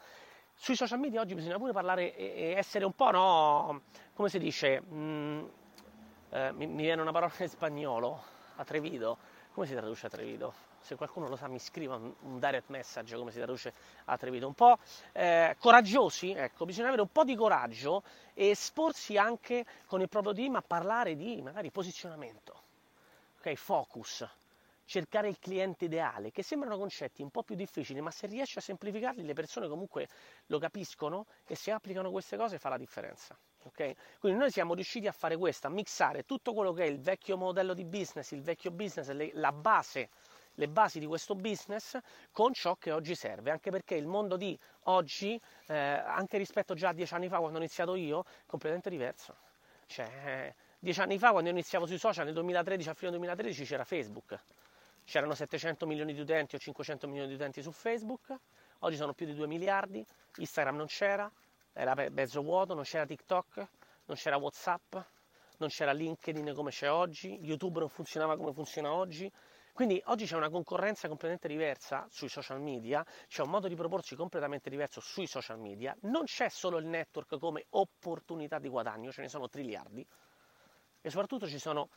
sui 0.61 0.77
social 0.77 0.99
media 0.99 1.23
oggi 1.23 1.35
bisogna 1.35 1.57
pure 1.57 1.73
parlare 1.73 2.15
e 2.15 2.53
essere 2.55 2.85
un 2.85 2.93
po', 2.93 3.11
no, 3.11 3.81
come 4.12 4.29
si 4.29 4.39
dice, 4.39 4.83
mm, 4.83 5.45
eh, 6.29 6.53
mi, 6.53 6.67
mi, 6.67 6.83
viene 6.83 7.01
una 7.01 7.12
parola 7.12 7.33
in 7.39 7.49
spagnolo, 7.49 8.23
atrevido, 8.57 9.17
come 9.55 9.67
si 9.67 9.73
traduce 9.73 10.05
atrevido? 10.05 10.53
Se 10.83 10.97
qualcuno 10.97 11.29
lo 11.29 11.37
sa 11.37 11.49
mi 11.49 11.59
scriva 11.59 11.95
un, 11.97 12.12
un 12.21 12.39
direct 12.39 12.69
message 12.69 13.17
come 13.17 13.31
si 13.31 13.39
traduce 13.39 13.73
atrevido, 14.05 14.47
un 14.47 14.53
po' 14.53 14.77
eh, 15.12 15.57
coraggiosi, 15.59 16.33
ecco, 16.33 16.67
bisogna 16.67 16.89
avere 16.89 17.03
un 17.03 17.11
po' 17.11 17.25
di 17.25 17.37
coraggio 17.37 18.02
e 18.35 18.49
esporsi 18.50 19.17
anche 19.17 19.64
con 19.87 20.02
il 20.02 20.11
proprio 20.11 20.35
team 20.35 20.57
a 20.57 20.62
parlare 20.62 21.17
di 21.17 21.40
magari 21.40 21.71
posizionamento, 21.71 22.62
ok, 23.38 23.55
focus, 23.55 24.29
cercare 24.90 25.28
il 25.28 25.38
cliente 25.38 25.85
ideale, 25.85 26.32
che 26.32 26.42
sembrano 26.42 26.76
concetti 26.76 27.23
un 27.23 27.30
po' 27.30 27.44
più 27.44 27.54
difficili, 27.54 28.00
ma 28.00 28.11
se 28.11 28.26
riesci 28.26 28.59
a 28.59 28.61
semplificarli 28.61 29.23
le 29.23 29.35
persone 29.35 29.68
comunque 29.68 30.09
lo 30.47 30.59
capiscono 30.59 31.26
e 31.47 31.54
se 31.54 31.70
applicano 31.70 32.11
queste 32.11 32.37
cose 32.37 32.59
fa 32.59 32.70
la 32.70 32.76
differenza. 32.76 33.38
Okay? 33.66 33.94
Quindi 34.18 34.40
noi 34.40 34.50
siamo 34.50 34.75
riusciti 34.75 35.06
a 35.06 35.12
fare 35.12 35.37
questo, 35.37 35.68
a 35.68 35.70
mixare 35.70 36.25
tutto 36.25 36.52
quello 36.52 36.73
che 36.73 36.82
è 36.82 36.87
il 36.87 36.99
vecchio 36.99 37.37
modello 37.37 37.73
di 37.73 37.85
business, 37.85 38.32
il 38.32 38.42
vecchio 38.42 38.73
business, 38.73 39.09
le, 39.11 39.30
la 39.35 39.52
base, 39.52 40.09
le 40.54 40.66
basi 40.66 40.99
di 40.99 41.06
questo 41.06 41.37
business 41.37 41.97
con 42.32 42.52
ciò 42.52 42.75
che 42.75 42.90
oggi 42.90 43.14
serve, 43.14 43.52
anche 43.52 43.70
perché 43.70 43.94
il 43.94 44.09
mondo 44.09 44.37
di 44.37 44.59
oggi, 44.87 45.40
eh, 45.68 45.76
anche 45.76 46.37
rispetto 46.37 46.75
già 46.75 46.88
a 46.88 46.92
dieci 46.92 47.14
anni 47.14 47.28
fa 47.28 47.38
quando 47.38 47.59
ho 47.59 47.61
iniziato 47.61 47.94
io, 47.94 48.23
è 48.23 48.47
completamente 48.47 48.90
diverso. 48.90 49.37
Cioè, 49.87 50.52
dieci 50.80 51.00
anni 51.00 51.16
fa 51.16 51.30
quando 51.30 51.49
io 51.49 51.54
iniziavo 51.54 51.87
sui 51.87 51.99
social, 51.99 52.25
nel 52.25 52.35
2013, 52.35 52.88
a 52.88 52.94
fine 52.94 53.11
2013 53.12 53.64
c'era 53.64 53.85
Facebook 53.85 54.37
c'erano 55.11 55.35
700 55.35 55.88
milioni 55.88 56.14
di 56.14 56.21
utenti 56.21 56.55
o 56.55 56.59
500 56.61 57.09
milioni 57.09 57.26
di 57.26 57.35
utenti 57.35 57.62
su 57.62 57.73
Facebook, 57.73 58.33
oggi 58.79 58.95
sono 58.95 59.12
più 59.12 59.26
di 59.26 59.35
2 59.35 59.49
miliardi, 59.49 60.07
Instagram 60.37 60.76
non 60.76 60.87
c'era, 60.87 61.29
era 61.73 61.97
mezzo 62.11 62.43
vuoto, 62.43 62.75
non 62.75 62.85
c'era 62.85 63.05
TikTok, 63.05 63.57
non 64.05 64.17
c'era 64.17 64.37
Whatsapp, 64.37 64.95
non 65.59 65.69
c'era 65.69 65.90
LinkedIn 65.90 66.55
come 66.55 66.71
c'è 66.71 66.88
oggi, 66.88 67.40
YouTube 67.43 67.81
non 67.81 67.88
funzionava 67.88 68.37
come 68.37 68.52
funziona 68.52 68.93
oggi. 68.93 69.29
Quindi 69.73 70.00
oggi 70.07 70.26
c'è 70.26 70.37
una 70.37 70.49
concorrenza 70.49 71.09
completamente 71.09 71.49
diversa 71.49 72.07
sui 72.09 72.29
social 72.29 72.61
media, 72.61 73.05
c'è 73.26 73.43
un 73.43 73.50
modo 73.50 73.67
di 73.67 73.75
proporsi 73.75 74.14
completamente 74.14 74.71
diverso 74.71 75.00
sui 75.00 75.26
social 75.26 75.59
media, 75.59 75.93
non 76.02 76.23
c'è 76.23 76.49
solo 76.49 76.79
il 76.79 76.87
network 76.87 77.37
come 77.37 77.67
opportunità 77.71 78.61
di 78.61 78.69
guadagno, 78.69 79.11
ce 79.11 79.23
ne 79.23 79.29
sono 79.29 79.49
triliardi. 79.49 80.07
E 81.00 81.11
soprattutto 81.11 81.49
ci 81.49 81.59
sono 81.59 81.88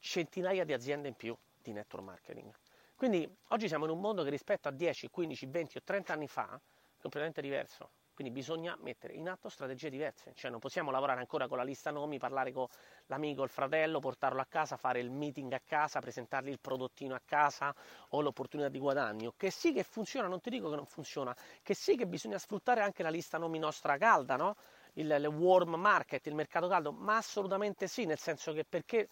centinaia 0.00 0.64
di 0.64 0.74
aziende 0.74 1.08
in 1.08 1.14
più 1.14 1.34
di 1.62 1.72
network 1.72 2.04
marketing. 2.04 2.52
Quindi 2.94 3.28
oggi 3.48 3.68
siamo 3.68 3.84
in 3.84 3.92
un 3.92 4.00
mondo 4.00 4.24
che 4.24 4.30
rispetto 4.30 4.68
a 4.68 4.72
10, 4.72 5.08
15, 5.08 5.46
20 5.46 5.76
o 5.78 5.80
30 5.84 6.12
anni 6.12 6.26
fa 6.26 6.54
è 6.54 7.00
completamente 7.00 7.40
diverso. 7.40 7.90
Quindi 8.18 8.34
bisogna 8.34 8.76
mettere 8.80 9.12
in 9.12 9.28
atto 9.28 9.48
strategie 9.48 9.90
diverse, 9.90 10.32
cioè 10.34 10.50
non 10.50 10.58
possiamo 10.58 10.90
lavorare 10.90 11.20
ancora 11.20 11.46
con 11.46 11.56
la 11.56 11.62
lista 11.62 11.92
nomi, 11.92 12.18
parlare 12.18 12.50
con 12.50 12.66
l'amico, 13.06 13.44
il 13.44 13.48
fratello, 13.48 14.00
portarlo 14.00 14.40
a 14.40 14.46
casa, 14.46 14.76
fare 14.76 14.98
il 14.98 15.08
meeting 15.08 15.52
a 15.52 15.60
casa, 15.64 16.00
presentargli 16.00 16.48
il 16.48 16.58
prodottino 16.58 17.14
a 17.14 17.20
casa 17.24 17.72
o 18.08 18.20
l'opportunità 18.20 18.68
di 18.68 18.80
guadagno. 18.80 19.34
Che 19.36 19.50
sì 19.50 19.72
che 19.72 19.84
funziona, 19.84 20.26
non 20.26 20.40
ti 20.40 20.50
dico 20.50 20.68
che 20.68 20.74
non 20.74 20.86
funziona, 20.86 21.32
che 21.62 21.74
sì 21.74 21.94
che 21.94 22.08
bisogna 22.08 22.38
sfruttare 22.38 22.80
anche 22.80 23.04
la 23.04 23.10
lista 23.10 23.38
nomi 23.38 23.60
nostra 23.60 23.96
calda, 23.96 24.34
no? 24.34 24.56
il, 24.94 25.08
il 25.08 25.26
warm 25.26 25.76
market, 25.76 26.26
il 26.26 26.34
mercato 26.34 26.66
caldo, 26.66 26.90
ma 26.90 27.18
assolutamente 27.18 27.86
sì, 27.86 28.04
nel 28.04 28.18
senso 28.18 28.52
che 28.52 28.64
perché 28.64 29.08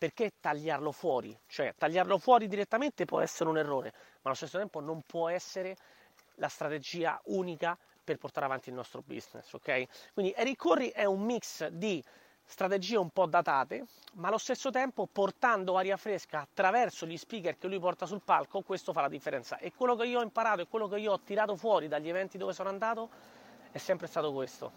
perché 0.00 0.32
tagliarlo 0.40 0.92
fuori? 0.92 1.38
Cioè, 1.46 1.74
tagliarlo 1.76 2.16
fuori 2.16 2.48
direttamente 2.48 3.04
può 3.04 3.20
essere 3.20 3.50
un 3.50 3.58
errore, 3.58 3.92
ma 3.92 4.30
allo 4.30 4.34
stesso 4.34 4.56
tempo 4.56 4.80
non 4.80 5.02
può 5.02 5.28
essere 5.28 5.76
la 6.36 6.48
strategia 6.48 7.20
unica 7.26 7.76
per 8.02 8.16
portare 8.16 8.46
avanti 8.46 8.70
il 8.70 8.76
nostro 8.76 9.02
business, 9.04 9.52
ok? 9.52 10.12
Quindi 10.14 10.32
Eric 10.34 10.56
Corri 10.56 10.88
è 10.88 11.04
un 11.04 11.20
mix 11.20 11.66
di 11.66 12.02
strategie 12.42 12.96
un 12.96 13.10
po' 13.10 13.26
datate, 13.26 13.84
ma 14.14 14.28
allo 14.28 14.38
stesso 14.38 14.70
tempo 14.70 15.06
portando 15.06 15.76
aria 15.76 15.98
fresca 15.98 16.40
attraverso 16.40 17.04
gli 17.04 17.18
speaker 17.18 17.58
che 17.58 17.66
lui 17.66 17.78
porta 17.78 18.06
sul 18.06 18.22
palco, 18.22 18.62
questo 18.62 18.94
fa 18.94 19.02
la 19.02 19.08
differenza. 19.08 19.58
E 19.58 19.70
quello 19.70 19.96
che 19.96 20.06
io 20.06 20.20
ho 20.20 20.22
imparato 20.22 20.62
e 20.62 20.66
quello 20.66 20.88
che 20.88 20.98
io 20.98 21.12
ho 21.12 21.20
tirato 21.20 21.56
fuori 21.56 21.88
dagli 21.88 22.08
eventi 22.08 22.38
dove 22.38 22.54
sono 22.54 22.70
andato 22.70 23.10
è 23.70 23.76
sempre 23.76 24.06
stato 24.06 24.32
questo. 24.32 24.72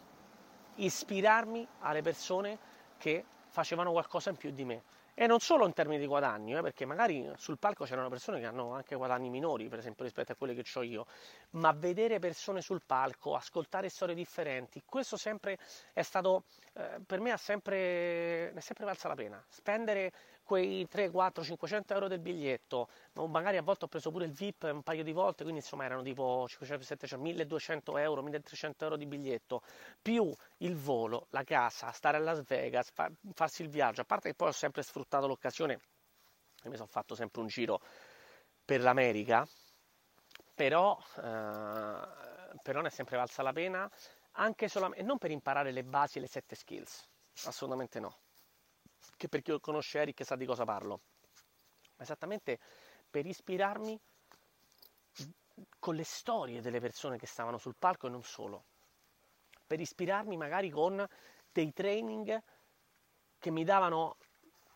Ispirarmi 0.75 1.65
alle 1.79 2.01
persone 2.01 2.59
che 2.97 3.23
facevano 3.47 3.93
qualcosa 3.93 4.29
in 4.31 4.35
più 4.35 4.51
di 4.51 4.65
me. 4.65 4.83
E 5.15 5.27
non 5.27 5.39
solo 5.39 5.65
in 5.67 5.73
termini 5.73 5.99
di 5.99 6.07
guadagno, 6.07 6.57
eh, 6.57 6.61
perché 6.61 6.85
magari 6.85 7.31
sul 7.37 7.59
palco 7.59 7.85
c'erano 7.85 8.09
persone 8.09 8.39
che 8.39 8.45
hanno 8.47 8.73
anche 8.73 8.95
guadagni 8.95 9.29
minori, 9.29 9.67
per 9.69 9.79
esempio 9.79 10.03
rispetto 10.03 10.31
a 10.31 10.35
quelli 10.35 10.55
che 10.55 10.63
ho 10.77 10.81
io, 10.81 11.05
ma 11.51 11.71
vedere 11.71 12.17
persone 12.19 12.61
sul 12.61 12.81
palco, 12.83 13.35
ascoltare 13.35 13.89
storie 13.89 14.15
differenti, 14.15 14.81
questo 14.85 15.15
sempre 15.15 15.57
è 15.93 16.01
stato, 16.01 16.45
eh, 16.73 16.99
per 17.05 17.19
me 17.19 17.35
sempre, 17.37 18.53
è 18.53 18.59
sempre 18.59 18.85
valsa 18.85 19.07
la 19.07 19.15
pena. 19.15 19.43
Spendere 19.47 20.11
quei 20.43 20.87
3, 20.87 21.09
4, 21.09 21.43
500 21.43 21.93
euro 21.93 22.07
del 22.07 22.19
biglietto, 22.19 22.89
magari 23.27 23.57
a 23.57 23.61
volte 23.61 23.85
ho 23.85 23.87
preso 23.87 24.11
pure 24.11 24.25
il 24.25 24.31
VIP 24.31 24.69
un 24.71 24.83
paio 24.83 25.03
di 25.03 25.11
volte, 25.11 25.43
quindi 25.43 25.61
insomma 25.61 25.85
erano 25.85 26.01
tipo 26.01 26.45
500, 26.47 26.85
700, 26.85 27.23
1200 27.23 27.97
euro, 27.97 28.21
1300 28.21 28.83
euro 28.83 28.97
di 28.97 29.05
biglietto, 29.05 29.61
più 30.01 30.31
il 30.57 30.75
volo, 30.75 31.27
la 31.31 31.43
casa, 31.43 31.91
stare 31.91 32.17
a 32.17 32.19
Las 32.19 32.43
Vegas, 32.43 32.91
fa, 32.91 33.09
farsi 33.33 33.63
il 33.63 33.69
viaggio, 33.69 34.01
a 34.01 34.05
parte 34.05 34.29
che 34.29 34.35
poi 34.35 34.49
ho 34.49 34.51
sempre 34.51 34.83
sfruttato 34.83 35.27
l'occasione 35.27 35.79
e 36.63 36.69
mi 36.69 36.75
sono 36.75 36.87
fatto 36.87 37.15
sempre 37.15 37.41
un 37.41 37.47
giro 37.47 37.81
per 38.65 38.81
l'America, 38.81 39.47
però, 40.53 40.97
eh, 41.17 42.61
però 42.61 42.81
ne 42.81 42.87
è 42.87 42.91
sempre 42.91 43.17
valsa 43.17 43.41
la 43.43 43.53
pena, 43.53 43.89
anche 44.33 44.67
solamente, 44.67 45.03
non 45.03 45.17
per 45.17 45.31
imparare 45.31 45.71
le 45.71 45.83
basi 45.83 46.17
e 46.17 46.21
le 46.21 46.27
sette 46.27 46.55
skills, 46.55 47.07
assolutamente 47.45 47.99
no 47.99 48.22
che 49.17 49.27
per 49.27 49.41
chi 49.41 49.57
conosce 49.59 49.99
Eric 49.99 50.23
sa 50.25 50.35
di 50.35 50.45
cosa 50.45 50.65
parlo, 50.65 51.01
ma 51.95 52.03
esattamente 52.03 52.59
per 53.09 53.25
ispirarmi 53.25 53.99
con 55.79 55.95
le 55.95 56.03
storie 56.03 56.61
delle 56.61 56.79
persone 56.79 57.17
che 57.17 57.27
stavano 57.27 57.57
sul 57.57 57.75
palco 57.77 58.07
e 58.07 58.09
non 58.09 58.23
solo, 58.23 58.63
per 59.65 59.79
ispirarmi 59.79 60.37
magari 60.37 60.69
con 60.69 61.05
dei 61.51 61.71
training 61.73 62.41
che 63.37 63.51
mi 63.51 63.63
davano 63.63 64.17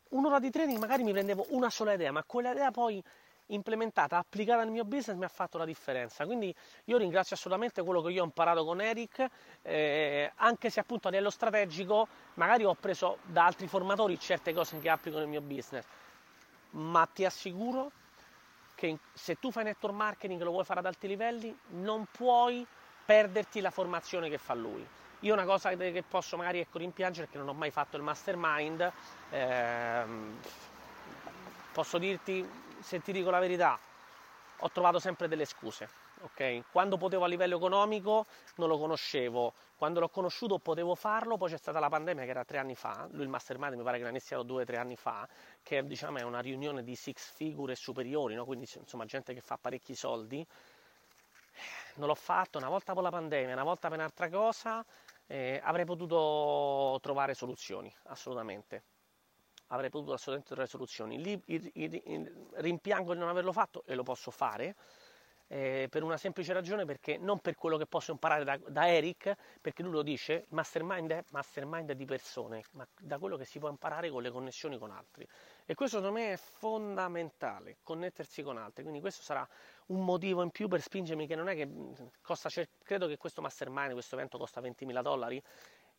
un'ora 0.10 0.40
di 0.40 0.50
training, 0.50 0.78
magari 0.78 1.04
mi 1.04 1.12
prendevo 1.12 1.48
una 1.50 1.70
sola 1.70 1.94
idea, 1.94 2.12
ma 2.12 2.24
quella 2.24 2.52
idea 2.52 2.72
poi 2.72 3.04
implementata, 3.48 4.18
applicata 4.18 4.64
nel 4.64 4.72
mio 4.72 4.84
business 4.84 5.18
mi 5.18 5.26
ha 5.26 5.30
fatto 5.30 5.58
la 5.58 5.66
differenza. 5.66 6.26
Quindi 6.26 6.54
io 6.86 6.98
ringrazio 6.98 7.36
assolutamente 7.36 7.84
quello 7.84 8.02
che 8.02 8.12
io 8.12 8.22
ho 8.22 8.26
imparato 8.26 8.66
con 8.66 8.82
Eric, 8.82 9.26
eh, 9.62 10.32
anche 10.36 10.70
se 10.70 10.80
appunto 10.80 11.08
a 11.08 11.12
livello 11.12 11.30
strategico 11.30 12.08
magari 12.36 12.64
ho 12.66 12.76
preso 12.76 13.20
da 13.24 13.46
altri 13.46 13.68
formatori 13.68 14.20
certe 14.20 14.54
cose 14.54 14.80
che 14.80 14.90
applico 14.90 15.18
nel 15.18 15.28
mio 15.28 15.42
business, 15.42 15.86
ma 16.72 17.08
ti 17.12 17.26
assicuro 17.26 17.92
che 18.76 18.98
se 19.14 19.40
tu 19.40 19.52
fai 19.52 19.64
network 19.64 19.96
marketing 19.96 20.40
e 20.40 20.44
lo 20.44 20.52
vuoi 20.52 20.64
fare 20.64 20.80
ad 20.80 20.86
alti 20.86 21.08
livelli, 21.08 21.58
non 21.70 22.06
puoi 22.12 22.66
perderti 23.06 23.60
la 23.62 23.72
formazione 23.72 24.30
che 24.30 24.38
fa 24.38 24.54
lui. 24.54 24.86
Io 25.22 25.34
una 25.34 25.46
cosa 25.46 25.76
che 25.76 26.04
posso 26.08 26.38
magari 26.38 26.60
ecco, 26.60 26.78
rimpiangere 26.78 27.26
è 27.26 27.30
che 27.30 27.40
non 27.40 27.48
ho 27.48 27.54
mai 27.54 27.72
fatto 27.72 27.98
il 27.98 28.04
mastermind, 28.04 28.92
eh, 29.32 30.04
posso 31.72 31.98
dirti 31.98 32.48
se 32.88 33.02
ti 33.02 33.12
dico 33.12 33.30
la 33.30 33.40
verità, 33.40 33.78
ho 34.60 34.70
trovato 34.72 34.98
sempre 34.98 35.28
delle 35.28 35.44
scuse. 35.44 35.90
Okay? 36.22 36.64
Quando 36.72 36.96
potevo 36.96 37.26
a 37.26 37.28
livello 37.28 37.58
economico 37.58 38.26
non 38.56 38.70
lo 38.70 38.78
conoscevo, 38.78 39.54
quando 39.76 40.00
l'ho 40.00 40.08
conosciuto 40.08 40.58
potevo 40.58 40.96
farlo, 40.96 41.36
poi 41.36 41.50
c'è 41.50 41.58
stata 41.58 41.80
la 41.80 41.90
pandemia 41.90 42.24
che 42.24 42.30
era 42.30 42.46
tre 42.46 42.60
anni 42.60 42.76
fa, 42.76 43.06
lui 43.12 43.24
il 43.24 43.28
mastermind 43.28 43.76
mi 43.76 43.84
pare 43.84 43.98
che 43.98 44.04
l'ha 44.04 44.10
iniziato 44.10 44.44
due 44.44 44.62
o 44.62 44.66
tre 44.66 44.78
anni 44.78 44.96
fa, 44.96 45.28
che 45.62 45.86
diciamo, 45.86 46.18
è 46.18 46.22
una 46.22 46.40
riunione 46.40 46.82
di 46.82 46.96
six 46.96 47.34
figure 47.34 47.76
superiori, 47.76 48.36
no? 48.36 48.46
quindi 48.46 48.68
insomma 48.74 49.04
gente 49.04 49.34
che 49.34 49.42
fa 49.42 49.58
parecchi 49.58 49.94
soldi. 49.94 50.48
Non 51.96 52.08
l'ho 52.08 52.16
fatto 52.16 52.58
una 52.58 52.70
volta 52.70 52.94
per 52.94 53.04
la 53.04 53.10
pandemia, 53.10 53.54
una 53.54 53.64
volta 53.64 53.90
per 53.90 53.98
un'altra 53.98 54.30
cosa, 54.30 54.84
eh, 55.26 55.60
avrei 55.62 55.84
potuto 55.84 57.00
trovare 57.02 57.34
soluzioni, 57.34 57.94
assolutamente 58.04 58.84
avrei 59.68 59.90
potuto 59.90 60.14
assolutamente 60.14 60.48
trovare 60.48 60.70
soluzioni. 60.70 61.22
Lì 61.22 61.42
il, 61.46 61.72
il, 61.74 62.02
il, 62.06 62.48
rimpiango 62.54 63.14
di 63.14 63.20
non 63.20 63.30
averlo 63.30 63.52
fatto 63.52 63.84
e 63.86 63.96
lo 63.96 64.04
posso 64.04 64.32
fare. 64.32 64.76
Eh, 65.50 65.88
per 65.90 66.04
una 66.04 66.18
semplice 66.18 66.52
ragione 66.52 66.84
perché 66.84 67.18
non 67.18 67.40
per 67.40 67.56
quello 67.56 67.78
che 67.78 67.86
posso 67.86 68.12
imparare 68.12 68.44
da, 68.44 68.60
da 68.68 68.90
Eric 68.90 69.34
perché 69.62 69.82
lui 69.82 69.94
lo 69.94 70.02
dice 70.02 70.46
mastermind 70.50 71.10
è 71.10 71.24
mastermind 71.32 71.94
di 71.94 72.04
persone 72.04 72.66
ma 72.72 72.86
da 73.00 73.18
quello 73.18 73.38
che 73.38 73.46
si 73.46 73.58
può 73.58 73.70
imparare 73.70 74.10
con 74.10 74.22
le 74.22 74.30
connessioni 74.30 74.78
con 74.78 74.92
altri 74.92 75.26
e 75.66 75.74
questo 75.74 76.00
secondo 76.00 76.20
me 76.20 76.34
è 76.34 76.36
fondamentale 76.36 77.78
connettersi 77.82 78.44
con 78.44 78.58
altri 78.58 78.84
quindi 78.84 79.00
questo 79.00 79.24
sarà 79.24 79.48
un 79.86 80.04
motivo 80.04 80.44
in 80.44 80.50
più 80.50 80.68
per 80.68 80.82
spingermi 80.82 81.26
che 81.26 81.36
non 81.38 81.48
è 81.48 81.56
che 81.56 81.70
costa 82.22 82.50
credo 82.84 83.08
che 83.08 83.16
questo 83.16 83.42
mastermind 83.42 83.94
questo 83.94 84.16
evento 84.16 84.38
costa 84.38 84.60
20.000 84.60 85.02
dollari 85.02 85.42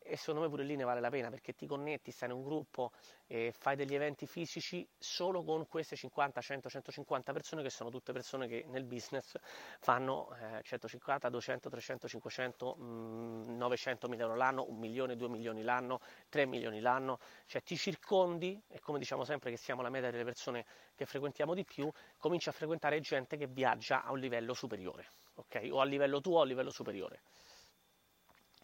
e 0.08 0.16
secondo 0.16 0.40
me 0.40 0.48
pure 0.48 0.64
lì 0.64 0.74
ne 0.74 0.84
vale 0.84 1.00
la 1.00 1.10
pena 1.10 1.28
perché 1.28 1.54
ti 1.54 1.66
connetti, 1.66 2.10
stai 2.10 2.30
in 2.30 2.36
un 2.36 2.42
gruppo 2.42 2.92
e 3.26 3.52
fai 3.56 3.76
degli 3.76 3.94
eventi 3.94 4.26
fisici 4.26 4.88
solo 4.98 5.44
con 5.44 5.66
queste 5.68 5.96
50, 5.96 6.40
100, 6.40 6.68
150 6.68 7.32
persone 7.32 7.62
che 7.62 7.70
sono 7.70 7.90
tutte 7.90 8.12
persone 8.12 8.48
che 8.48 8.64
nel 8.68 8.84
business 8.84 9.36
fanno 9.78 10.34
eh, 10.40 10.62
150, 10.62 11.28
200, 11.28 11.68
300, 11.68 12.08
500, 12.08 12.74
mh, 12.74 13.56
900 13.56 14.08
mila 14.08 14.22
euro 14.22 14.36
l'anno, 14.36 14.64
1 14.68 14.78
milione, 14.78 15.16
2 15.16 15.28
milioni 15.28 15.62
l'anno, 15.62 16.00
3 16.30 16.46
milioni 16.46 16.80
l'anno, 16.80 17.18
cioè 17.46 17.62
ti 17.62 17.76
circondi 17.76 18.60
e 18.68 18.80
come 18.80 18.98
diciamo 18.98 19.24
sempre 19.24 19.50
che 19.50 19.58
siamo 19.58 19.82
la 19.82 19.90
media 19.90 20.10
delle 20.10 20.24
persone 20.24 20.64
che 20.94 21.04
frequentiamo 21.04 21.54
di 21.54 21.64
più, 21.64 21.90
cominci 22.16 22.48
a 22.48 22.52
frequentare 22.52 22.98
gente 23.00 23.36
che 23.36 23.46
viaggia 23.46 24.02
a 24.02 24.12
un 24.12 24.18
livello 24.18 24.54
superiore, 24.54 25.06
ok? 25.34 25.68
O 25.70 25.80
a 25.80 25.84
livello 25.84 26.20
tuo 26.20 26.38
o 26.38 26.40
a 26.40 26.44
livello 26.44 26.70
superiore. 26.70 27.20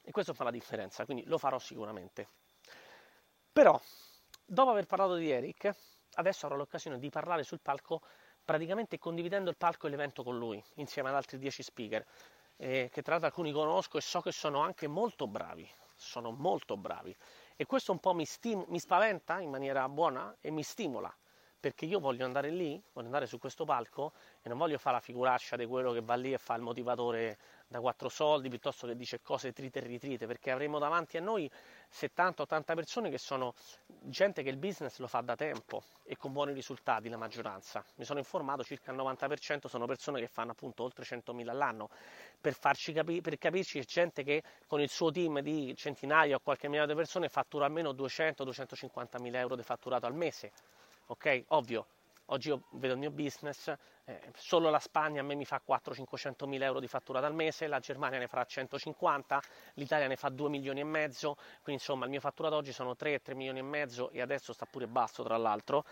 E 0.05 0.13
questo 0.13 0.35
fa 0.35 0.45
la 0.45 0.53
differenza, 0.53 1.05
quindi 1.05 1.25
lo 1.27 1.39
farò 1.39 1.59
sicuramente. 1.59 2.29
Però, 3.53 3.81
dopo 4.45 4.71
aver 4.71 4.87
parlato 4.87 5.15
di 5.15 5.31
Eric, 5.31 5.75
adesso 6.15 6.45
avrò 6.47 6.59
l'occasione 6.59 6.99
di 6.99 7.09
parlare 7.09 7.43
sul 7.43 7.61
palco 7.61 8.03
praticamente 8.45 8.99
condividendo 8.99 9.49
il 9.49 9.57
palco 9.57 9.87
e 9.87 9.91
l'evento 9.91 10.23
con 10.23 10.37
lui, 10.37 10.63
insieme 10.75 11.09
ad 11.09 11.15
altri 11.15 11.39
10 11.39 11.63
speaker, 11.63 12.05
eh, 12.57 12.91
che 12.93 13.03
tra 13.03 13.13
l'altro 13.13 13.29
alcuni 13.31 13.53
conosco 13.53 13.97
e 13.97 14.03
so 14.03 14.21
che 14.21 14.33
sono 14.33 14.61
anche 14.61 14.87
molto 14.87 15.27
bravi, 15.27 15.69
sono 15.95 16.31
molto 16.33 16.77
bravi. 16.77 17.17
E 17.57 17.65
questo 17.65 17.93
un 17.93 18.01
po' 18.01 18.13
mi, 18.13 18.27
stim- 18.27 18.67
mi 18.69 18.79
spaventa 18.79 19.41
in 19.41 19.51
maniera 19.51 19.89
buona 19.89 20.37
e 20.41 20.51
mi 20.51 20.63
stimola, 20.63 21.13
perché 21.64 21.87
io 21.87 21.99
voglio 21.99 22.26
andare 22.26 22.50
lì, 22.50 22.78
voglio 22.92 23.06
andare 23.06 23.25
su 23.25 23.38
questo 23.38 23.64
palco 23.64 24.12
e 24.42 24.50
non 24.50 24.59
voglio 24.59 24.76
fare 24.76 24.97
la 24.97 25.00
figuraccia 25.00 25.56
di 25.56 25.64
quello 25.64 25.92
che 25.92 26.02
va 26.02 26.14
lì 26.14 26.35
e 26.35 26.37
fa 26.37 26.54
il 26.56 26.61
motivatore 26.61 27.38
da 27.66 27.80
quattro 27.80 28.11
soldi 28.11 28.50
piuttosto 28.50 28.87
che 28.87 28.94
dice 28.94 29.23
cose 29.23 29.50
trite 29.54 29.78
e 29.78 29.87
ritrite, 29.87 30.26
perché 30.26 30.50
avremo 30.50 30.78
davanti 30.78 31.16
a 31.16 31.23
noi 31.23 31.50
70-80 31.90 32.75
persone 32.75 33.09
che 33.09 33.16
sono 33.16 33.54
gente 33.87 34.42
che 34.42 34.50
il 34.50 34.59
business 34.59 34.99
lo 34.99 35.06
fa 35.06 35.23
da 35.23 35.37
tempo 35.37 35.85
e 36.04 36.18
con 36.18 36.35
buoni 36.35 36.52
risultati, 36.52 37.09
la 37.09 37.16
maggioranza. 37.16 37.83
Mi 37.94 38.04
sono 38.04 38.18
informato, 38.18 38.62
circa 38.62 38.92
il 38.92 38.99
90% 38.99 39.66
sono 39.66 39.87
persone 39.87 40.21
che 40.21 40.28
fanno 40.28 40.50
appunto 40.50 40.83
oltre 40.83 41.06
100.000 41.06 41.49
all'anno. 41.49 41.88
Per, 42.38 42.59
capi- 42.59 43.23
per 43.23 43.38
capirci 43.38 43.78
c'è 43.78 43.87
gente 43.87 44.23
che 44.23 44.42
con 44.66 44.83
il 44.83 44.90
suo 44.90 45.11
team 45.11 45.40
di 45.40 45.75
centinaia 45.75 46.37
o 46.37 46.40
qualche 46.40 46.68
migliaio 46.68 46.88
di 46.88 46.94
persone 46.94 47.30
fattura 47.30 47.64
almeno 47.64 47.92
200-250.000 47.92 49.35
euro 49.37 49.56
di 49.56 49.62
fatturato 49.62 50.04
al 50.04 50.14
mese. 50.14 50.52
Ok? 51.07 51.45
Ovvio, 51.49 51.87
Oggi 52.29 52.49
io 52.49 52.63
vedo 52.73 52.95
il 52.95 52.99
mio 53.01 53.11
business, 53.11 53.71
eh, 54.05 54.33
solo 54.35 54.71
la 54.71 54.79
Spagna 54.79 55.21
a 55.21 55.25
me 55.25 55.35
mi 55.35 55.45
fa 55.45 55.61
400-500 55.63 56.47
mila 56.47 56.65
euro 56.65 56.81
di 56.81 56.89
fattura 56.89 57.21
al 57.21 57.35
mese, 57.35 57.67
la 57.67 57.81
Germania 57.81 58.19
ne 58.19 58.29
farà 58.29 58.47
150, 58.47 59.43
l'Italia 59.75 60.07
ne 60.07 60.17
fa 60.17 60.31
2 60.31 60.49
milioni 60.49 60.81
e 60.81 60.85
mezzo, 60.85 61.35
quindi 61.61 61.83
insomma 61.83 62.05
il 62.05 62.11
mio 62.11 62.21
fatturato 62.21 62.57
oggi 62.57 62.73
sono 62.73 62.95
3-3 62.95 63.35
milioni 63.35 63.59
e 63.59 63.63
mezzo 63.63 64.09
e 64.11 64.23
adesso 64.23 64.55
sta 64.55 64.65
pure 64.65 64.87
basso 64.87 65.23
tra 65.23 65.37
l'altro. 65.37 65.85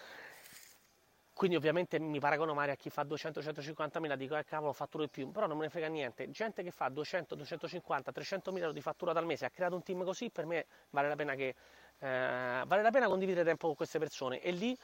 quindi 1.34 1.56
ovviamente 1.56 1.98
mi 1.98 2.20
paragono 2.20 2.54
magari 2.54 2.72
a 2.72 2.76
chi 2.76 2.88
fa 2.88 3.02
200-150 3.02 4.00
mila, 4.00 4.16
dico 4.16 4.36
eh 4.36 4.44
cavolo 4.44 4.72
fatturo 4.72 5.02
di 5.04 5.10
più, 5.10 5.30
però 5.30 5.46
non 5.46 5.56
me 5.58 5.64
ne 5.64 5.70
frega 5.70 5.88
niente, 5.88 6.30
gente 6.30 6.62
che 6.62 6.70
fa 6.70 6.88
200, 6.88 7.34
250, 7.34 8.12
300 8.12 8.52
mila 8.52 8.72
di 8.72 8.80
fattura 8.80 9.12
dal 9.12 9.26
mese 9.26 9.44
ha 9.46 9.50
creato 9.50 9.74
un 9.74 9.82
team 9.82 10.04
così, 10.04 10.30
per 10.30 10.46
me 10.46 10.66
vale 10.90 11.08
la 11.08 11.16
pena, 11.16 11.34
che, 11.34 11.54
eh, 11.98 12.62
vale 12.66 12.82
la 12.82 12.90
pena 12.90 13.08
condividere 13.08 13.44
tempo 13.44 13.66
con 13.66 13.76
queste 13.76 13.98
persone 13.98 14.40
e 14.40 14.50
lì 14.52 14.76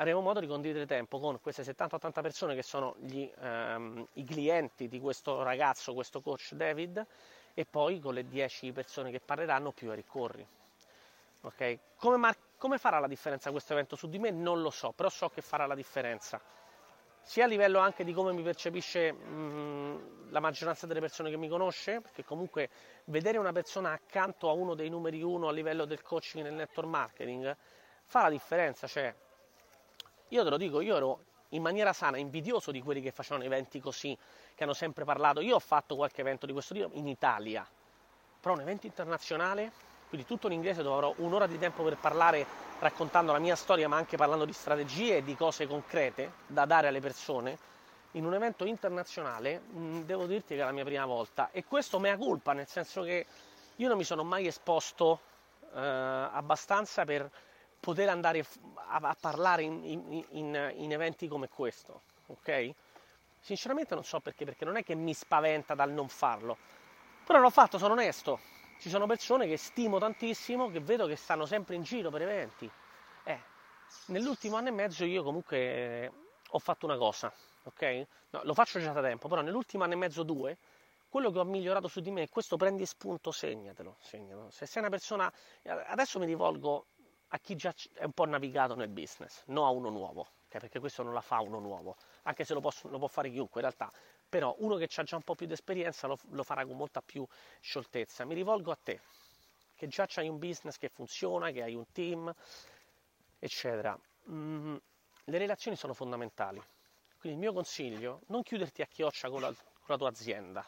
avremo 0.00 0.20
modo 0.20 0.40
di 0.40 0.46
condividere 0.46 0.86
tempo 0.86 1.20
con 1.20 1.40
queste 1.40 1.62
70-80 1.62 2.22
persone 2.22 2.54
che 2.54 2.62
sono 2.62 2.96
gli, 2.98 3.30
ehm, 3.38 4.06
i 4.14 4.24
clienti 4.24 4.88
di 4.88 4.98
questo 4.98 5.42
ragazzo, 5.42 5.92
questo 5.92 6.22
coach 6.22 6.54
David 6.54 7.06
e 7.52 7.66
poi 7.66 8.00
con 8.00 8.14
le 8.14 8.26
10 8.26 8.72
persone 8.72 9.10
che 9.10 9.20
parleranno 9.20 9.72
più 9.72 9.90
a 9.90 9.94
ricorri. 9.94 10.46
Okay? 11.42 11.78
Come, 11.96 12.16
mar- 12.16 12.36
come 12.56 12.78
farà 12.78 12.98
la 12.98 13.06
differenza 13.08 13.50
questo 13.50 13.74
evento 13.74 13.94
su 13.94 14.08
di 14.08 14.18
me? 14.18 14.30
Non 14.30 14.62
lo 14.62 14.70
so, 14.70 14.92
però 14.92 15.10
so 15.10 15.28
che 15.28 15.42
farà 15.42 15.66
la 15.66 15.74
differenza. 15.74 16.40
Sia 17.22 17.44
a 17.44 17.46
livello 17.46 17.78
anche 17.78 18.02
di 18.02 18.14
come 18.14 18.32
mi 18.32 18.42
percepisce 18.42 19.12
mh, 19.12 20.30
la 20.30 20.40
maggioranza 20.40 20.86
delle 20.86 21.00
persone 21.00 21.28
che 21.28 21.36
mi 21.36 21.48
conosce, 21.48 22.00
perché 22.00 22.24
comunque 22.24 22.70
vedere 23.04 23.36
una 23.36 23.52
persona 23.52 23.92
accanto 23.92 24.48
a 24.48 24.52
uno 24.52 24.74
dei 24.74 24.88
numeri 24.88 25.22
uno 25.22 25.48
a 25.48 25.52
livello 25.52 25.84
del 25.84 26.00
coaching 26.00 26.42
nel 26.42 26.54
network 26.54 26.88
marketing 26.88 27.54
fa 28.04 28.22
la 28.22 28.30
differenza. 28.30 28.86
Cioè, 28.86 29.14
io 30.30 30.42
te 30.42 30.50
lo 30.50 30.56
dico, 30.56 30.80
io 30.80 30.96
ero 30.96 31.18
in 31.50 31.62
maniera 31.62 31.92
sana 31.92 32.16
invidioso 32.16 32.70
di 32.70 32.82
quelli 32.82 33.00
che 33.00 33.10
facevano 33.12 33.44
eventi 33.44 33.80
così, 33.80 34.16
che 34.54 34.64
hanno 34.64 34.74
sempre 34.74 35.04
parlato. 35.04 35.40
Io 35.40 35.56
ho 35.56 35.60
fatto 35.60 35.96
qualche 35.96 36.20
evento 36.20 36.46
di 36.46 36.52
questo 36.52 36.74
tipo 36.74 36.90
in 36.94 37.06
Italia, 37.06 37.66
però 38.40 38.54
un 38.54 38.60
evento 38.60 38.86
internazionale 38.86 39.88
quindi 40.10 40.26
tutto 40.26 40.48
in 40.48 40.54
inglese 40.54 40.82
dove 40.82 40.96
avrò 40.96 41.14
un'ora 41.18 41.46
di 41.46 41.56
tempo 41.56 41.84
per 41.84 41.96
parlare 41.96 42.44
raccontando 42.80 43.30
la 43.30 43.38
mia 43.38 43.54
storia 43.54 43.88
ma 43.88 43.96
anche 43.96 44.16
parlando 44.16 44.44
di 44.44 44.52
strategie 44.52 45.18
e 45.18 45.22
di 45.22 45.36
cose 45.36 45.68
concrete 45.68 46.32
da 46.48 46.64
dare 46.64 46.88
alle 46.88 46.98
persone 46.98 47.56
in 48.12 48.24
un 48.24 48.34
evento 48.34 48.64
internazionale 48.64 49.60
mh, 49.60 50.00
devo 50.00 50.26
dirti 50.26 50.56
che 50.56 50.62
è 50.62 50.64
la 50.64 50.72
mia 50.72 50.82
prima 50.84 51.06
volta 51.06 51.50
e 51.52 51.64
questo 51.64 52.00
mea 52.00 52.16
culpa 52.16 52.52
nel 52.52 52.66
senso 52.66 53.02
che 53.02 53.24
io 53.76 53.86
non 53.86 53.96
mi 53.96 54.02
sono 54.02 54.24
mai 54.24 54.48
esposto 54.48 55.20
eh, 55.74 55.78
abbastanza 55.78 57.04
per 57.04 57.30
poter 57.80 58.08
andare 58.08 58.44
a, 58.88 58.96
a 58.96 59.16
parlare 59.18 59.62
in, 59.62 59.82
in, 59.84 60.24
in, 60.30 60.72
in, 60.76 60.92
eventi 60.92 61.26
come 61.26 61.48
questo 61.48 62.02
ok? 62.26 62.70
sinceramente 63.40 63.94
non 63.94 64.04
so 64.04 64.20
perché 64.20 64.44
perché 64.44 64.64
non 64.64 64.76
è 64.76 64.84
che 64.84 64.94
mi 64.94 65.14
spaventa 65.14 65.74
dal 65.74 65.90
non 65.90 66.08
farlo 66.08 66.56
però 67.24 67.40
l'ho 67.40 67.50
fatto 67.50 67.78
sono 67.78 67.94
onesto 67.94 68.38
ci 68.80 68.88
sono 68.88 69.06
persone 69.06 69.46
che 69.46 69.58
stimo 69.58 69.98
tantissimo, 69.98 70.70
che 70.70 70.80
vedo 70.80 71.06
che 71.06 71.14
stanno 71.14 71.44
sempre 71.44 71.74
in 71.74 71.82
giro 71.82 72.08
per 72.08 72.22
eventi. 72.22 72.68
Eh, 73.24 73.38
nell'ultimo 74.06 74.56
anno 74.56 74.68
e 74.68 74.70
mezzo 74.70 75.04
io 75.04 75.22
comunque 75.22 75.58
eh, 75.58 76.12
ho 76.48 76.58
fatto 76.58 76.86
una 76.86 76.96
cosa, 76.96 77.30
ok? 77.64 78.06
No, 78.30 78.40
lo 78.44 78.54
faccio 78.54 78.80
già 78.80 78.92
da 78.92 79.02
tempo, 79.02 79.28
però 79.28 79.42
nell'ultimo 79.42 79.84
anno 79.84 79.92
e 79.92 79.96
mezzo, 79.96 80.22
due, 80.22 80.56
quello 81.10 81.30
che 81.30 81.38
ho 81.38 81.44
migliorato 81.44 81.88
su 81.88 82.00
di 82.00 82.10
me 82.10 82.30
questo 82.30 82.56
prendi 82.56 82.86
spunto, 82.86 83.30
segnatelo, 83.30 83.96
segnatelo. 84.00 84.50
Se 84.50 84.64
sei 84.64 84.80
una 84.80 84.90
persona, 84.90 85.30
adesso 85.88 86.18
mi 86.18 86.24
rivolgo 86.24 86.86
a 87.32 87.38
chi 87.38 87.56
già 87.56 87.74
è 87.94 88.04
un 88.04 88.12
po' 88.12 88.26
navigato 88.26 88.74
nel 88.74 88.88
business, 88.88 89.42
non 89.46 89.66
a 89.66 89.70
uno 89.70 89.88
nuovo, 89.88 90.20
okay? 90.46 90.60
perché 90.60 90.78
questo 90.78 91.02
non 91.02 91.12
la 91.14 91.20
fa 91.20 91.40
uno 91.40 91.58
nuovo, 91.58 91.96
anche 92.22 92.44
se 92.44 92.54
lo, 92.54 92.60
posso, 92.60 92.88
lo 92.88 92.98
può 92.98 93.08
fare 93.08 93.30
chiunque 93.30 93.60
in 93.60 93.66
realtà 93.66 93.92
però 94.30 94.54
uno 94.58 94.76
che 94.76 94.88
ha 94.94 95.02
già 95.02 95.16
un 95.16 95.22
po' 95.22 95.34
più 95.34 95.46
di 95.46 95.52
esperienza 95.52 96.06
lo, 96.06 96.16
lo 96.30 96.44
farà 96.44 96.64
con 96.64 96.76
molta 96.76 97.02
più 97.02 97.26
scioltezza. 97.60 98.24
Mi 98.24 98.34
rivolgo 98.34 98.70
a 98.70 98.78
te, 98.80 99.00
che 99.74 99.88
già 99.88 100.06
hai 100.14 100.28
un 100.28 100.38
business 100.38 100.78
che 100.78 100.88
funziona, 100.88 101.50
che 101.50 101.62
hai 101.62 101.74
un 101.74 101.84
team, 101.90 102.32
eccetera. 103.40 103.98
Mm, 104.30 104.76
le 105.24 105.38
relazioni 105.38 105.76
sono 105.76 105.94
fondamentali. 105.94 106.62
Quindi 107.18 107.38
il 107.38 107.44
mio 107.44 107.52
consiglio, 107.52 108.20
non 108.28 108.42
chiuderti 108.42 108.82
a 108.82 108.86
chioccia 108.86 109.28
con 109.28 109.40
la, 109.40 109.48
con 109.48 109.86
la 109.86 109.96
tua 109.96 110.08
azienda. 110.08 110.64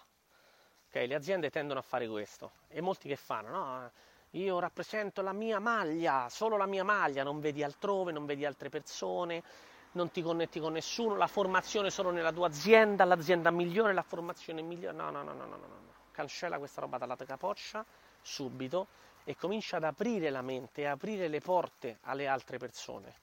Okay? 0.88 1.07
Le 1.07 1.14
aziende 1.14 1.49
tendono 1.49 1.78
a 1.78 1.83
fare 1.83 2.09
questo 2.09 2.52
e 2.66 2.81
molti 2.81 3.07
che 3.07 3.16
fanno, 3.16 3.49
no? 3.49 3.92
Io 4.34 4.58
rappresento 4.58 5.20
la 5.20 5.32
mia 5.32 5.58
maglia, 5.58 6.28
solo 6.30 6.56
la 6.56 6.64
mia 6.64 6.84
maglia, 6.84 7.22
non 7.22 7.38
vedi 7.38 7.62
altrove, 7.62 8.12
non 8.12 8.24
vedi 8.24 8.46
altre 8.46 8.70
persone, 8.70 9.42
non 9.92 10.10
ti 10.10 10.22
connetti 10.22 10.58
con 10.58 10.72
nessuno, 10.72 11.16
la 11.16 11.26
formazione 11.26 11.90
solo 11.90 12.10
nella 12.10 12.32
tua 12.32 12.46
azienda, 12.46 13.04
l'azienda 13.04 13.50
migliore, 13.50 13.92
la 13.92 14.02
formazione 14.02 14.62
migliore. 14.62 14.96
No, 14.96 15.10
no, 15.10 15.22
no, 15.22 15.34
no, 15.34 15.44
no, 15.44 15.56
no, 15.56 15.66
no. 15.66 15.92
Cancella 16.12 16.56
questa 16.56 16.80
roba 16.80 16.96
dalla 16.96 17.14
capoccia 17.16 17.84
subito 18.22 18.86
e 19.24 19.36
comincia 19.36 19.76
ad 19.76 19.84
aprire 19.84 20.30
la 20.30 20.42
mente, 20.42 20.86
aprire 20.86 21.28
le 21.28 21.40
porte 21.40 21.98
alle 22.02 22.26
altre 22.26 22.57
persone. 22.57 23.20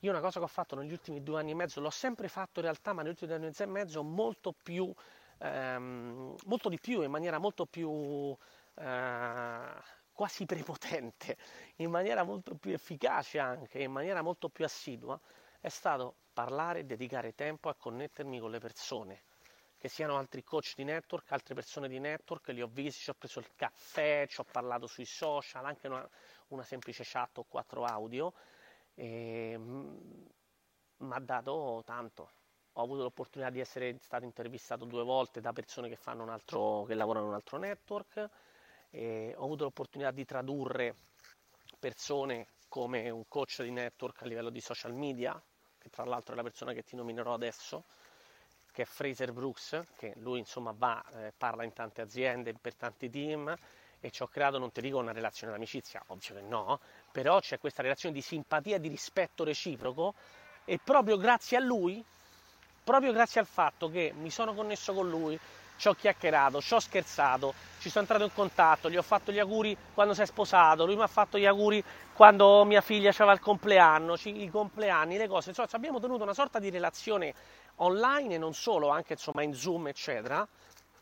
Io 0.00 0.10
una 0.10 0.20
cosa 0.20 0.38
che 0.38 0.44
ho 0.44 0.48
fatto 0.48 0.76
negli 0.76 0.92
ultimi 0.92 1.22
due 1.22 1.40
anni 1.40 1.50
e 1.50 1.54
mezzo, 1.54 1.80
l'ho 1.80 1.90
sempre 1.90 2.28
fatto 2.28 2.60
in 2.60 2.66
realtà, 2.66 2.92
ma 2.92 3.02
negli 3.02 3.10
ultimi 3.10 3.36
due 3.36 3.44
anni 3.44 3.54
e 3.56 3.66
mezzo 3.66 4.02
molto 4.04 4.52
più, 4.52 4.92
ehm, 5.38 6.36
molto 6.44 6.68
di 6.68 6.78
più, 6.78 7.02
in 7.02 7.10
maniera 7.10 7.38
molto 7.38 7.66
più 7.66 8.36
eh, 8.76 10.02
quasi 10.14 10.46
prepotente, 10.46 11.36
in 11.76 11.90
maniera 11.90 12.22
molto 12.22 12.54
più 12.54 12.72
efficace 12.72 13.38
anche, 13.38 13.82
in 13.82 13.90
maniera 13.90 14.22
molto 14.22 14.48
più 14.48 14.64
assidua, 14.64 15.20
è 15.60 15.68
stato 15.68 16.14
parlare 16.32 16.80
e 16.80 16.84
dedicare 16.84 17.34
tempo 17.34 17.68
a 17.68 17.74
connettermi 17.74 18.38
con 18.38 18.50
le 18.50 18.60
persone, 18.60 19.24
che 19.76 19.88
siano 19.88 20.16
altri 20.16 20.42
coach 20.44 20.74
di 20.76 20.84
network, 20.84 21.32
altre 21.32 21.54
persone 21.54 21.88
di 21.88 21.98
network, 21.98 22.48
li 22.48 22.62
ho 22.62 22.68
visti, 22.68 23.02
ci 23.02 23.10
ho 23.10 23.14
preso 23.14 23.40
il 23.40 23.50
caffè, 23.54 24.26
ci 24.28 24.40
ho 24.40 24.44
parlato 24.44 24.86
sui 24.86 25.04
social, 25.04 25.64
anche 25.64 25.88
una, 25.88 26.08
una 26.48 26.62
semplice 26.62 27.02
chat 27.04 27.38
o 27.38 27.44
quattro 27.44 27.84
audio, 27.84 28.32
mi 28.94 30.32
ha 30.98 31.20
dato 31.20 31.82
tanto. 31.84 32.30
Ho 32.76 32.82
avuto 32.82 33.02
l'opportunità 33.02 33.50
di 33.50 33.60
essere 33.60 33.98
stato 34.00 34.24
intervistato 34.24 34.84
due 34.84 35.02
volte 35.02 35.40
da 35.40 35.52
persone 35.52 35.88
che, 35.88 35.98
altro, 36.04 36.84
che 36.84 36.94
lavorano 36.94 37.26
in 37.26 37.30
un 37.30 37.36
altro 37.36 37.58
network, 37.58 38.30
ho 39.36 39.44
avuto 39.44 39.64
l'opportunità 39.64 40.10
di 40.10 40.24
tradurre 40.24 40.94
persone 41.78 42.46
come 42.68 43.10
un 43.10 43.26
coach 43.28 43.62
di 43.62 43.70
network 43.70 44.22
a 44.22 44.26
livello 44.26 44.50
di 44.50 44.60
social 44.60 44.94
media, 44.94 45.40
che 45.78 45.90
tra 45.90 46.04
l'altro 46.04 46.32
è 46.32 46.36
la 46.36 46.42
persona 46.42 46.72
che 46.72 46.82
ti 46.82 46.96
nominerò 46.96 47.34
adesso, 47.34 47.84
che 48.72 48.82
è 48.82 48.84
Fraser 48.84 49.32
Brooks, 49.32 49.80
che 49.96 50.14
lui 50.16 50.38
insomma 50.38 50.74
va, 50.76 51.02
eh, 51.12 51.32
parla 51.36 51.64
in 51.64 51.72
tante 51.72 52.00
aziende, 52.00 52.54
per 52.54 52.74
tanti 52.74 53.08
team 53.10 53.56
e 54.00 54.10
ci 54.10 54.22
ho 54.22 54.26
creato, 54.26 54.58
non 54.58 54.72
ti 54.72 54.80
dico 54.80 54.98
una 54.98 55.12
relazione 55.12 55.52
d'amicizia, 55.52 56.02
ovvio 56.08 56.34
che 56.34 56.40
no, 56.40 56.80
però 57.10 57.40
c'è 57.40 57.58
questa 57.58 57.82
relazione 57.82 58.14
di 58.14 58.20
simpatia 58.20 58.78
di 58.78 58.88
rispetto 58.88 59.44
reciproco 59.44 60.14
e 60.64 60.78
proprio 60.82 61.16
grazie 61.16 61.56
a 61.56 61.60
lui, 61.60 62.04
proprio 62.82 63.12
grazie 63.12 63.40
al 63.40 63.46
fatto 63.46 63.88
che 63.88 64.12
mi 64.14 64.30
sono 64.30 64.52
connesso 64.52 64.92
con 64.92 65.08
lui, 65.08 65.38
ci 65.84 65.88
ho 65.88 65.92
chiacchierato, 65.92 66.62
ci 66.62 66.72
ho 66.72 66.80
scherzato, 66.80 67.52
ci 67.78 67.90
sono 67.90 68.04
entrato 68.04 68.24
in 68.24 68.32
contatto, 68.32 68.88
gli 68.88 68.96
ho 68.96 69.02
fatto 69.02 69.30
gli 69.30 69.38
auguri 69.38 69.76
quando 69.92 70.14
si 70.14 70.22
è 70.22 70.26
sposato, 70.26 70.86
lui 70.86 70.96
mi 70.96 71.02
ha 71.02 71.06
fatto 71.06 71.36
gli 71.36 71.44
auguri 71.44 71.84
quando 72.14 72.64
mia 72.64 72.80
figlia 72.80 73.10
aveva 73.10 73.32
il 73.32 73.40
compleanno, 73.40 74.14
i 74.22 74.48
compleanni, 74.48 75.18
le 75.18 75.28
cose, 75.28 75.50
insomma 75.50 75.68
abbiamo 75.72 76.00
tenuto 76.00 76.22
una 76.22 76.32
sorta 76.32 76.58
di 76.58 76.70
relazione 76.70 77.34
online 77.76 78.36
e 78.36 78.38
non 78.38 78.54
solo, 78.54 78.88
anche 78.88 79.12
insomma 79.12 79.42
in 79.42 79.52
Zoom 79.52 79.88
eccetera, 79.88 80.48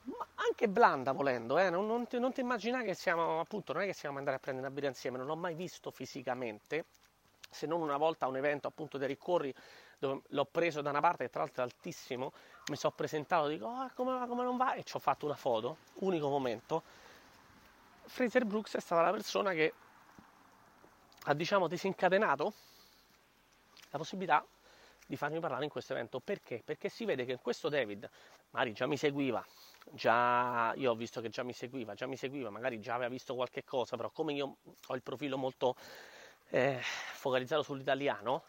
ma 0.03 0.27
anche 0.35 0.68
blanda 0.68 1.12
volendo, 1.12 1.59
eh? 1.59 1.71
non, 1.71 1.87
non, 1.87 2.09
ti, 2.09 2.18
non 2.18 2.33
ti 2.33 2.40
immaginare 2.40 2.85
che 2.85 2.95
siamo, 2.95 3.38
appunto, 3.38 3.73
non 3.73 3.83
è 3.83 3.87
che 3.87 3.95
siamo 3.95 4.18
andati 4.18 4.37
a 4.37 4.40
prendere 4.40 4.66
una 4.66 4.75
birra 4.75 4.88
insieme, 4.88 5.16
non 5.16 5.29
l'ho 5.29 5.37
mai 5.37 5.55
visto 5.55 5.92
fisicamente, 5.92 6.87
se 7.49 7.68
non 7.68 7.83
una 7.83 7.99
volta 7.99 8.25
a 8.25 8.29
un 8.29 8.37
evento 8.37 8.66
appunto 8.66 8.99
dei 8.99 9.07
ricorri 9.07 9.55
dove 10.07 10.23
l'ho 10.31 10.45
preso 10.45 10.81
da 10.81 10.91
una 10.91 11.01
parte 11.01 11.25
che 11.25 11.31
tra 11.31 11.43
l'altro 11.43 11.62
è 11.62 11.65
altissimo, 11.65 12.33
mi 12.67 12.77
sono 12.77 12.93
presentato, 12.97 13.47
dico 13.47 13.67
oh, 13.67 13.91
come 13.95 14.19
va, 14.19 14.27
come 14.27 14.43
non 14.43 14.57
va 14.57 14.75
e 14.75 14.83
ci 14.83 14.97
ho 14.97 14.99
fatto 14.99 15.27
una 15.27 15.37
foto, 15.37 15.77
unico 16.01 16.29
momento. 16.29 16.83
Fraser 18.05 18.45
Brooks 18.45 18.75
è 18.75 18.81
stata 18.81 19.03
la 19.03 19.12
persona 19.12 19.53
che 19.53 19.73
ha 21.25 21.35
diciamo 21.35 21.69
disincatenato 21.69 22.53
la 23.91 23.99
possibilità 23.99 24.45
di 25.07 25.17
farmi 25.17 25.38
parlare 25.38 25.65
in 25.65 25.71
questo 25.71 25.93
evento. 25.93 26.19
Perché? 26.19 26.62
Perché 26.65 26.88
si 26.88 27.05
vede 27.05 27.25
che 27.25 27.38
questo 27.38 27.69
David, 27.69 28.09
magari 28.51 28.73
già 28.73 28.87
mi 28.87 28.97
seguiva, 28.97 29.45
già 29.91 30.73
io 30.75 30.91
ho 30.91 30.95
visto 30.97 31.21
che 31.21 31.29
già 31.29 31.45
mi 31.45 31.53
seguiva, 31.53 31.95
già 31.95 32.07
mi 32.07 32.17
seguiva, 32.17 32.51
magari 32.51 32.81
già 32.81 32.95
aveva 32.95 33.11
visto 33.11 33.35
qualche 33.35 33.62
cosa, 33.62 33.97
però 33.97 34.11
come 34.11 34.33
io 34.33 34.57
ho 34.85 34.95
il 34.95 35.03
profilo 35.03 35.37
molto 35.37 35.77
eh, 36.49 36.81
focalizzato 36.83 37.62
sull'italiano, 37.62 38.43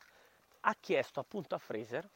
ha 0.66 0.76
chiesto 0.80 1.20
appunto 1.20 1.56
a 1.56 1.58
Fraser 1.58 2.10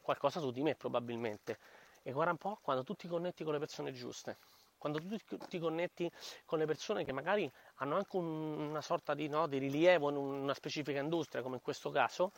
qualcosa 0.00 0.40
su 0.40 0.50
di 0.50 0.62
me 0.62 0.74
probabilmente. 0.74 1.58
E 2.02 2.12
guarda 2.12 2.32
un 2.32 2.38
po' 2.38 2.58
quando 2.62 2.84
tu 2.84 2.94
ti 2.94 3.08
connetti 3.08 3.44
con 3.44 3.52
le 3.52 3.58
persone 3.58 3.92
giuste, 3.92 4.38
quando 4.78 5.00
tu 5.00 5.16
ti 5.48 5.58
connetti 5.58 6.10
con 6.46 6.58
le 6.58 6.64
persone 6.64 7.04
che 7.04 7.12
magari 7.12 7.50
hanno 7.76 7.96
anche 7.96 8.16
un, 8.16 8.24
una 8.24 8.80
sorta 8.80 9.12
di, 9.14 9.28
no, 9.28 9.46
di, 9.46 9.58
rilievo 9.58 10.08
in 10.08 10.16
una 10.16 10.54
specifica 10.54 11.00
industria, 11.00 11.42
come 11.42 11.56
in 11.56 11.62
questo 11.62 11.90
caso, 11.90 12.32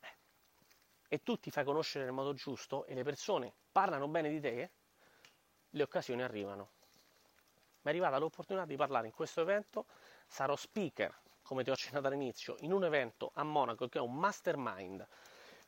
eh, 0.00 0.16
e 1.08 1.22
tu 1.22 1.36
ti 1.36 1.50
fai 1.50 1.64
conoscere 1.64 2.04
nel 2.04 2.14
modo 2.14 2.32
giusto 2.32 2.86
e 2.86 2.94
le 2.94 3.04
persone 3.04 3.52
parlano 3.70 4.08
bene 4.08 4.28
di 4.28 4.40
te, 4.40 4.70
le 5.70 5.82
occasioni 5.82 6.22
arrivano. 6.22 6.70
Mi 7.82 7.88
è 7.88 7.88
arrivata 7.90 8.18
l'opportunità 8.18 8.64
di 8.66 8.76
parlare 8.76 9.06
in 9.06 9.12
questo 9.12 9.40
evento, 9.40 9.86
sarò 10.26 10.56
speaker, 10.56 11.16
come 11.52 11.64
ti 11.64 11.70
ho 11.70 11.74
accennato 11.74 12.06
all'inizio, 12.06 12.56
in 12.60 12.72
un 12.72 12.82
evento 12.82 13.30
a 13.34 13.42
Monaco 13.42 13.86
che 13.86 13.98
è 13.98 14.00
un 14.00 14.14
mastermind 14.14 15.06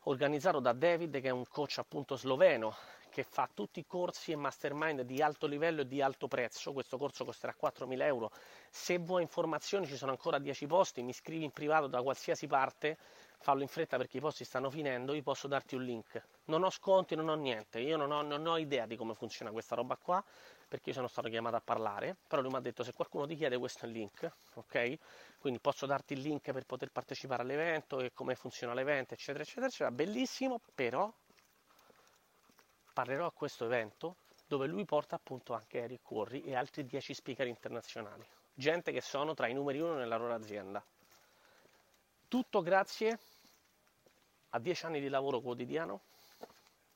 organizzato 0.04 0.58
da 0.58 0.72
David 0.72 1.20
che 1.20 1.28
è 1.28 1.30
un 1.30 1.44
coach 1.46 1.76
appunto 1.76 2.16
sloveno 2.16 2.74
che 3.10 3.22
fa 3.22 3.48
tutti 3.52 3.80
i 3.80 3.86
corsi 3.86 4.32
e 4.32 4.36
mastermind 4.36 5.02
di 5.02 5.20
alto 5.20 5.46
livello 5.46 5.82
e 5.82 5.86
di 5.86 6.00
alto 6.00 6.26
prezzo. 6.26 6.72
Questo 6.72 6.96
corso 6.96 7.24
costerà 7.24 7.54
4.000 7.54 8.00
euro. 8.02 8.32
Se 8.70 8.98
vuoi 8.98 9.22
informazioni 9.22 9.86
ci 9.86 9.96
sono 9.96 10.10
ancora 10.10 10.38
10 10.38 10.66
posti, 10.66 11.02
mi 11.02 11.12
scrivi 11.12 11.44
in 11.44 11.52
privato 11.52 11.86
da 11.86 12.02
qualsiasi 12.02 12.48
parte, 12.48 12.96
fallo 13.38 13.62
in 13.62 13.68
fretta 13.68 13.98
perché 13.98 14.16
i 14.16 14.20
posti 14.20 14.44
stanno 14.44 14.68
finendo, 14.68 15.12
io 15.12 15.22
posso 15.22 15.46
darti 15.46 15.76
un 15.76 15.84
link. 15.84 16.20
Non 16.46 16.64
ho 16.64 16.70
sconti, 16.70 17.14
non 17.14 17.28
ho 17.28 17.34
niente, 17.34 17.78
io 17.78 17.96
non 17.96 18.10
ho, 18.10 18.22
non 18.22 18.44
ho 18.46 18.56
idea 18.56 18.86
di 18.86 18.96
come 18.96 19.14
funziona 19.14 19.52
questa 19.52 19.76
roba 19.76 19.96
qua 19.96 20.24
perché 20.74 20.88
io 20.88 20.96
sono 20.96 21.06
stato 21.06 21.28
chiamato 21.28 21.54
a 21.54 21.60
parlare, 21.60 22.16
però 22.26 22.42
lui 22.42 22.50
mi 22.50 22.56
ha 22.56 22.60
detto 22.60 22.82
se 22.82 22.92
qualcuno 22.92 23.28
ti 23.28 23.36
chiede 23.36 23.56
questo 23.58 23.84
è 23.84 23.88
il 23.88 23.94
link, 23.94 24.28
ok? 24.54 24.98
Quindi 25.38 25.60
posso 25.60 25.86
darti 25.86 26.14
il 26.14 26.20
link 26.20 26.50
per 26.50 26.64
poter 26.64 26.90
partecipare 26.90 27.42
all'evento 27.42 28.00
e 28.00 28.12
come 28.12 28.34
funziona 28.34 28.74
l'evento, 28.74 29.14
eccetera, 29.14 29.44
eccetera, 29.44 29.66
eccetera. 29.66 29.92
Bellissimo, 29.92 30.60
però 30.74 31.08
parlerò 32.92 33.26
a 33.26 33.30
questo 33.30 33.66
evento 33.66 34.16
dove 34.48 34.66
lui 34.66 34.84
porta 34.84 35.14
appunto 35.14 35.52
anche 35.52 35.78
Eric 35.78 36.02
Corri 36.02 36.42
e 36.42 36.56
altri 36.56 36.84
10 36.84 37.14
speaker 37.14 37.46
internazionali, 37.46 38.26
gente 38.52 38.90
che 38.90 39.00
sono 39.00 39.32
tra 39.34 39.46
i 39.46 39.54
numeri 39.54 39.78
uno 39.78 39.94
nella 39.94 40.16
loro 40.16 40.34
azienda. 40.34 40.84
Tutto 42.26 42.62
grazie 42.62 43.16
a 44.48 44.58
10 44.58 44.86
anni 44.86 45.00
di 45.00 45.08
lavoro 45.08 45.38
quotidiano 45.40 46.00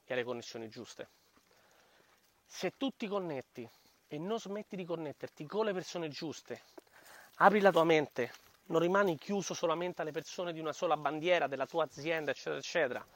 e 0.04 0.14
alle 0.14 0.24
connessioni 0.24 0.68
giuste. 0.68 1.17
Se 2.50 2.72
tu 2.76 2.90
ti 2.96 3.06
connetti 3.06 3.68
e 4.08 4.18
non 4.18 4.40
smetti 4.40 4.74
di 4.74 4.84
connetterti 4.84 5.46
con 5.46 5.66
le 5.66 5.72
persone 5.72 6.08
giuste, 6.08 6.62
apri 7.36 7.60
la 7.60 7.70
tua 7.70 7.84
mente, 7.84 8.32
non 8.66 8.80
rimani 8.80 9.16
chiuso 9.16 9.54
solamente 9.54 10.00
alle 10.02 10.10
persone 10.10 10.52
di 10.52 10.58
una 10.58 10.72
sola 10.72 10.96
bandiera 10.96 11.46
della 11.46 11.66
tua 11.66 11.84
azienda, 11.84 12.30
eccetera, 12.30 12.58
eccetera 12.58 13.06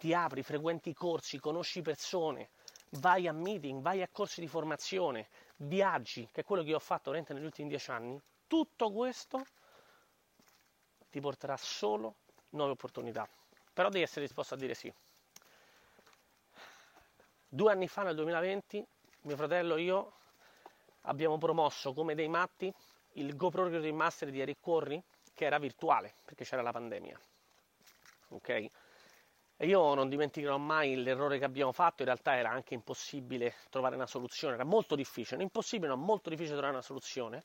ti 0.00 0.14
apri, 0.14 0.42
frequenti 0.42 0.94
corsi, 0.94 1.38
conosci 1.38 1.82
persone, 1.82 2.48
vai 2.92 3.28
a 3.28 3.32
meeting, 3.32 3.82
vai 3.82 4.00
a 4.00 4.08
corsi 4.10 4.40
di 4.40 4.48
formazione, 4.48 5.28
viaggi, 5.56 6.26
che 6.32 6.40
è 6.40 6.44
quello 6.44 6.62
che 6.62 6.72
ho 6.74 6.78
fatto 6.78 7.10
veramente 7.10 7.34
negli 7.34 7.44
ultimi 7.44 7.68
dieci 7.68 7.90
anni, 7.90 8.18
tutto 8.46 8.90
questo 8.90 9.44
ti 11.10 11.20
porterà 11.20 11.56
solo 11.58 12.14
nuove 12.50 12.72
opportunità. 12.72 13.28
Però 13.74 13.90
devi 13.90 14.04
essere 14.04 14.24
disposto 14.24 14.54
a 14.54 14.56
dire 14.56 14.72
sì. 14.72 14.90
Due 17.52 17.72
anni 17.72 17.88
fa, 17.88 18.04
nel 18.04 18.14
2020, 18.14 18.86
mio 19.22 19.34
fratello 19.34 19.74
e 19.74 19.82
io 19.82 20.12
abbiamo 21.02 21.36
promosso 21.36 21.92
come 21.92 22.14
dei 22.14 22.28
matti 22.28 22.72
il 23.14 23.34
GoPro 23.34 23.64
Recruiting 23.64 23.96
Master 23.96 24.30
di 24.30 24.38
Eric 24.38 24.58
Corri, 24.60 25.02
che 25.34 25.46
era 25.46 25.58
virtuale, 25.58 26.14
perché 26.24 26.44
c'era 26.44 26.62
la 26.62 26.70
pandemia. 26.70 27.18
Ok? 28.28 28.48
E 28.48 29.66
io 29.66 29.94
non 29.94 30.08
dimenticherò 30.08 30.58
mai 30.58 30.94
l'errore 31.02 31.38
che 31.38 31.44
abbiamo 31.44 31.72
fatto, 31.72 32.02
in 32.02 32.04
realtà 32.06 32.36
era 32.36 32.50
anche 32.50 32.74
impossibile 32.74 33.56
trovare 33.68 33.96
una 33.96 34.06
soluzione, 34.06 34.54
era 34.54 34.62
molto 34.62 34.94
difficile, 34.94 35.38
non 35.38 35.46
impossibile, 35.46 35.88
ma 35.88 35.96
molto 35.96 36.30
difficile 36.30 36.54
trovare 36.54 36.74
una 36.74 36.84
soluzione, 36.84 37.42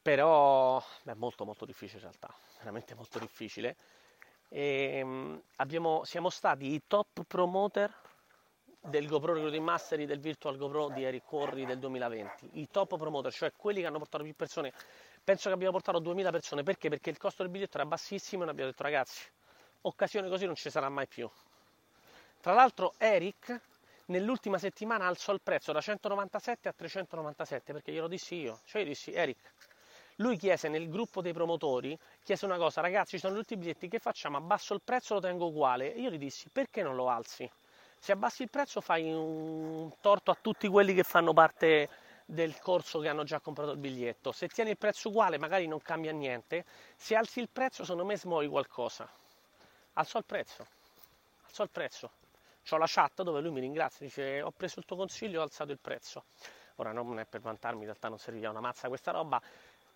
però 0.00 0.80
è 1.02 1.14
molto 1.14 1.44
molto 1.44 1.64
difficile 1.64 1.98
in 1.98 2.10
realtà, 2.10 2.32
veramente 2.58 2.94
molto 2.94 3.18
difficile. 3.18 3.76
E, 4.48 5.00
um, 5.02 5.42
abbiamo, 5.56 6.04
siamo 6.04 6.30
stati 6.30 6.66
i 6.66 6.82
top 6.86 7.24
promoter 7.26 7.92
del 8.88 9.06
GoPro 9.08 9.32
Recruiting 9.34 9.64
Mastery 9.64 10.04
del 10.04 10.20
Virtual 10.20 10.56
GoPro 10.56 10.90
di 10.90 11.02
Eric 11.02 11.24
Corri 11.24 11.64
del 11.64 11.78
2020, 11.78 12.50
i 12.52 12.68
top 12.70 12.96
promoter, 12.96 13.32
cioè 13.32 13.52
quelli 13.56 13.80
che 13.80 13.86
hanno 13.86 13.98
portato 13.98 14.22
più 14.22 14.34
persone. 14.34 14.72
Penso 15.24 15.48
che 15.48 15.54
abbiamo 15.54 15.72
portato 15.72 15.98
2000 15.98 16.30
persone, 16.30 16.62
perché? 16.62 16.88
Perché 16.88 17.10
il 17.10 17.18
costo 17.18 17.42
del 17.42 17.50
biglietto 17.50 17.78
era 17.78 17.86
bassissimo 17.86 18.44
e 18.44 18.48
abbiamo 18.48 18.70
detto 18.70 18.82
ragazzi, 18.82 19.24
occasione 19.82 20.28
così 20.28 20.46
non 20.46 20.54
ci 20.54 20.70
sarà 20.70 20.88
mai 20.88 21.06
più. 21.08 21.28
Tra 22.40 22.54
l'altro 22.54 22.94
Eric 22.98 23.60
nell'ultima 24.06 24.58
settimana 24.58 25.06
alzò 25.06 25.32
il 25.32 25.40
prezzo 25.42 25.72
da 25.72 25.80
197 25.80 26.68
a 26.68 26.72
397 26.72 27.72
perché 27.72 27.92
glielo 27.92 28.06
dissi 28.06 28.36
io, 28.36 28.60
cioè 28.66 28.82
io 28.82 28.88
dissi 28.88 29.12
Eric, 29.12 29.52
lui 30.16 30.38
chiese 30.38 30.68
nel 30.68 30.88
gruppo 30.88 31.20
dei 31.20 31.32
promotori, 31.32 31.98
chiese 32.22 32.44
una 32.44 32.56
cosa, 32.56 32.80
ragazzi 32.80 33.16
ci 33.16 33.18
sono 33.18 33.34
tutti 33.34 33.54
i 33.54 33.56
biglietti, 33.56 33.88
che 33.88 33.98
facciamo? 33.98 34.36
Abbasso 34.36 34.74
il 34.74 34.80
prezzo 34.82 35.12
o 35.12 35.16
lo 35.16 35.22
tengo 35.22 35.46
uguale? 35.46 35.92
E 35.92 36.00
io 36.00 36.10
gli 36.10 36.18
dissi, 36.18 36.48
perché 36.50 36.82
non 36.82 36.94
lo 36.94 37.08
alzi? 37.08 37.50
Se 37.98 38.12
abbassi 38.12 38.42
il 38.42 38.50
prezzo 38.50 38.80
fai 38.80 39.12
un 39.12 39.90
torto 40.00 40.30
a 40.30 40.38
tutti 40.40 40.68
quelli 40.68 40.94
che 40.94 41.02
fanno 41.02 41.32
parte 41.32 41.88
del 42.24 42.58
corso 42.58 42.98
che 43.00 43.08
hanno 43.08 43.24
già 43.24 43.40
comprato 43.40 43.72
il 43.72 43.78
biglietto. 43.78 44.32
Se 44.32 44.48
tieni 44.48 44.70
il 44.70 44.78
prezzo 44.78 45.08
uguale 45.08 45.38
magari 45.38 45.66
non 45.66 45.80
cambia 45.80 46.12
niente, 46.12 46.64
se 46.96 47.14
alzi 47.14 47.40
il 47.40 47.48
prezzo 47.48 47.82
secondo 47.82 48.04
me 48.04 48.16
smuovi 48.16 48.48
qualcosa 48.48 49.08
alzò 49.98 50.18
il 50.18 50.24
prezzo, 50.24 50.66
alzò 51.46 51.62
il 51.62 51.70
prezzo. 51.70 52.10
C'ho 52.68 52.78
la 52.78 52.86
chat 52.88 53.22
dove 53.22 53.40
lui 53.40 53.52
mi 53.52 53.60
ringrazia, 53.60 54.04
dice 54.04 54.42
ho 54.42 54.50
preso 54.50 54.80
il 54.80 54.84
tuo 54.84 54.96
consiglio 54.96 55.36
e 55.36 55.38
ho 55.38 55.42
alzato 55.42 55.72
il 55.72 55.78
prezzo. 55.78 56.24
Ora 56.76 56.92
non 56.92 57.18
è 57.18 57.24
per 57.24 57.40
vantarmi, 57.40 57.80
in 57.80 57.86
realtà 57.86 58.08
non 58.08 58.18
serviva 58.18 58.50
una 58.50 58.60
mazza 58.60 58.88
questa 58.88 59.12
roba, 59.12 59.40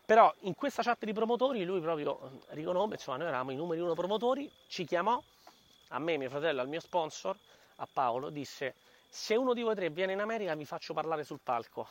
però 0.04 0.32
in 0.40 0.54
questa 0.54 0.82
chat 0.82 1.04
di 1.04 1.12
promotori 1.12 1.64
lui 1.64 1.80
proprio 1.80 2.40
riconobbe, 2.48 2.94
insomma 2.94 3.18
noi 3.18 3.26
eravamo 3.26 3.50
i 3.50 3.56
numeri 3.56 3.80
uno 3.80 3.94
promotori, 3.94 4.50
ci 4.68 4.84
chiamò, 4.84 5.20
a 5.88 5.98
me, 5.98 6.16
mio 6.16 6.30
fratello, 6.30 6.60
al 6.60 6.68
mio 6.68 6.80
sponsor, 6.80 7.36
a 7.80 7.88
Paolo, 7.92 8.30
disse 8.30 8.74
se 9.08 9.34
uno 9.34 9.54
di 9.54 9.62
voi 9.62 9.74
tre 9.74 9.90
viene 9.90 10.12
in 10.12 10.20
America 10.20 10.54
vi 10.54 10.64
faccio 10.64 10.94
parlare 10.94 11.24
sul 11.24 11.40
palco 11.42 11.88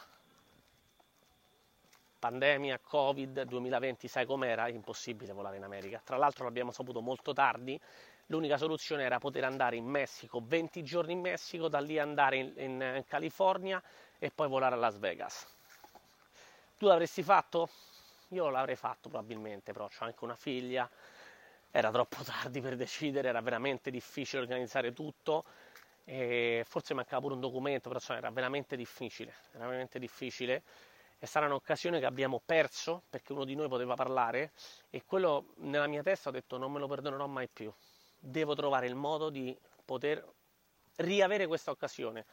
pandemia, 2.19 2.79
Covid, 2.79 3.43
2020, 3.43 4.07
sai 4.07 4.25
com'era? 4.25 4.67
Impossibile 4.67 5.31
volare 5.31 5.55
in 5.55 5.63
America. 5.63 6.01
Tra 6.03 6.17
l'altro 6.17 6.43
l'abbiamo 6.43 6.71
saputo 6.71 7.01
molto 7.01 7.33
tardi, 7.33 7.79
l'unica 8.27 8.57
soluzione 8.57 9.03
era 9.03 9.17
poter 9.19 9.45
andare 9.45 9.77
in 9.77 9.85
Messico, 9.85 10.41
20 10.43 10.83
giorni 10.83 11.13
in 11.13 11.21
Messico, 11.21 11.69
da 11.69 11.79
lì 11.79 11.97
andare 11.97 12.37
in, 12.37 12.53
in 12.57 13.03
California 13.07 13.81
e 14.19 14.29
poi 14.31 14.49
volare 14.49 14.75
a 14.75 14.77
Las 14.77 14.99
Vegas. 14.99 15.47
Tu 16.77 16.85
l'avresti 16.85 17.23
fatto? 17.23 17.69
Io 18.29 18.49
l'avrei 18.49 18.75
fatto 18.75 19.09
probabilmente, 19.09 19.71
però 19.71 19.85
ho 19.85 20.05
anche 20.05 20.23
una 20.23 20.35
figlia, 20.35 20.89
era 21.71 21.89
troppo 21.89 22.21
tardi 22.23 22.59
per 22.59 22.75
decidere, 22.75 23.29
era 23.29 23.41
veramente 23.41 23.89
difficile 23.89 24.41
organizzare 24.41 24.93
tutto 24.93 25.45
e 26.03 26.63
forse 26.65 26.93
mancava 26.93 27.21
pure 27.21 27.33
un 27.35 27.39
documento, 27.39 27.89
però 27.89 27.99
era 28.15 28.29
veramente 28.31 28.75
difficile, 28.75 29.33
era 29.53 29.65
veramente 29.65 29.99
difficile 29.99 30.63
è 31.19 31.25
stata 31.25 31.47
un'occasione 31.47 31.99
che 31.99 32.05
abbiamo 32.05 32.41
perso 32.43 33.03
perché 33.09 33.33
uno 33.33 33.43
di 33.43 33.53
noi 33.53 33.67
poteva 33.67 33.93
parlare 33.93 34.53
e 34.89 35.03
quello 35.03 35.53
nella 35.57 35.85
mia 35.85 36.01
testa 36.01 36.29
ho 36.29 36.31
detto 36.31 36.57
non 36.57 36.71
me 36.71 36.79
lo 36.79 36.87
perdonerò 36.87 37.27
mai 37.27 37.49
più. 37.49 37.71
Devo 38.17 38.55
trovare 38.55 38.87
il 38.87 38.95
modo 38.95 39.29
di 39.29 39.55
poter 39.83 40.25
riavere 40.95 41.45
questa 41.45 41.71
occasione. 41.71 42.25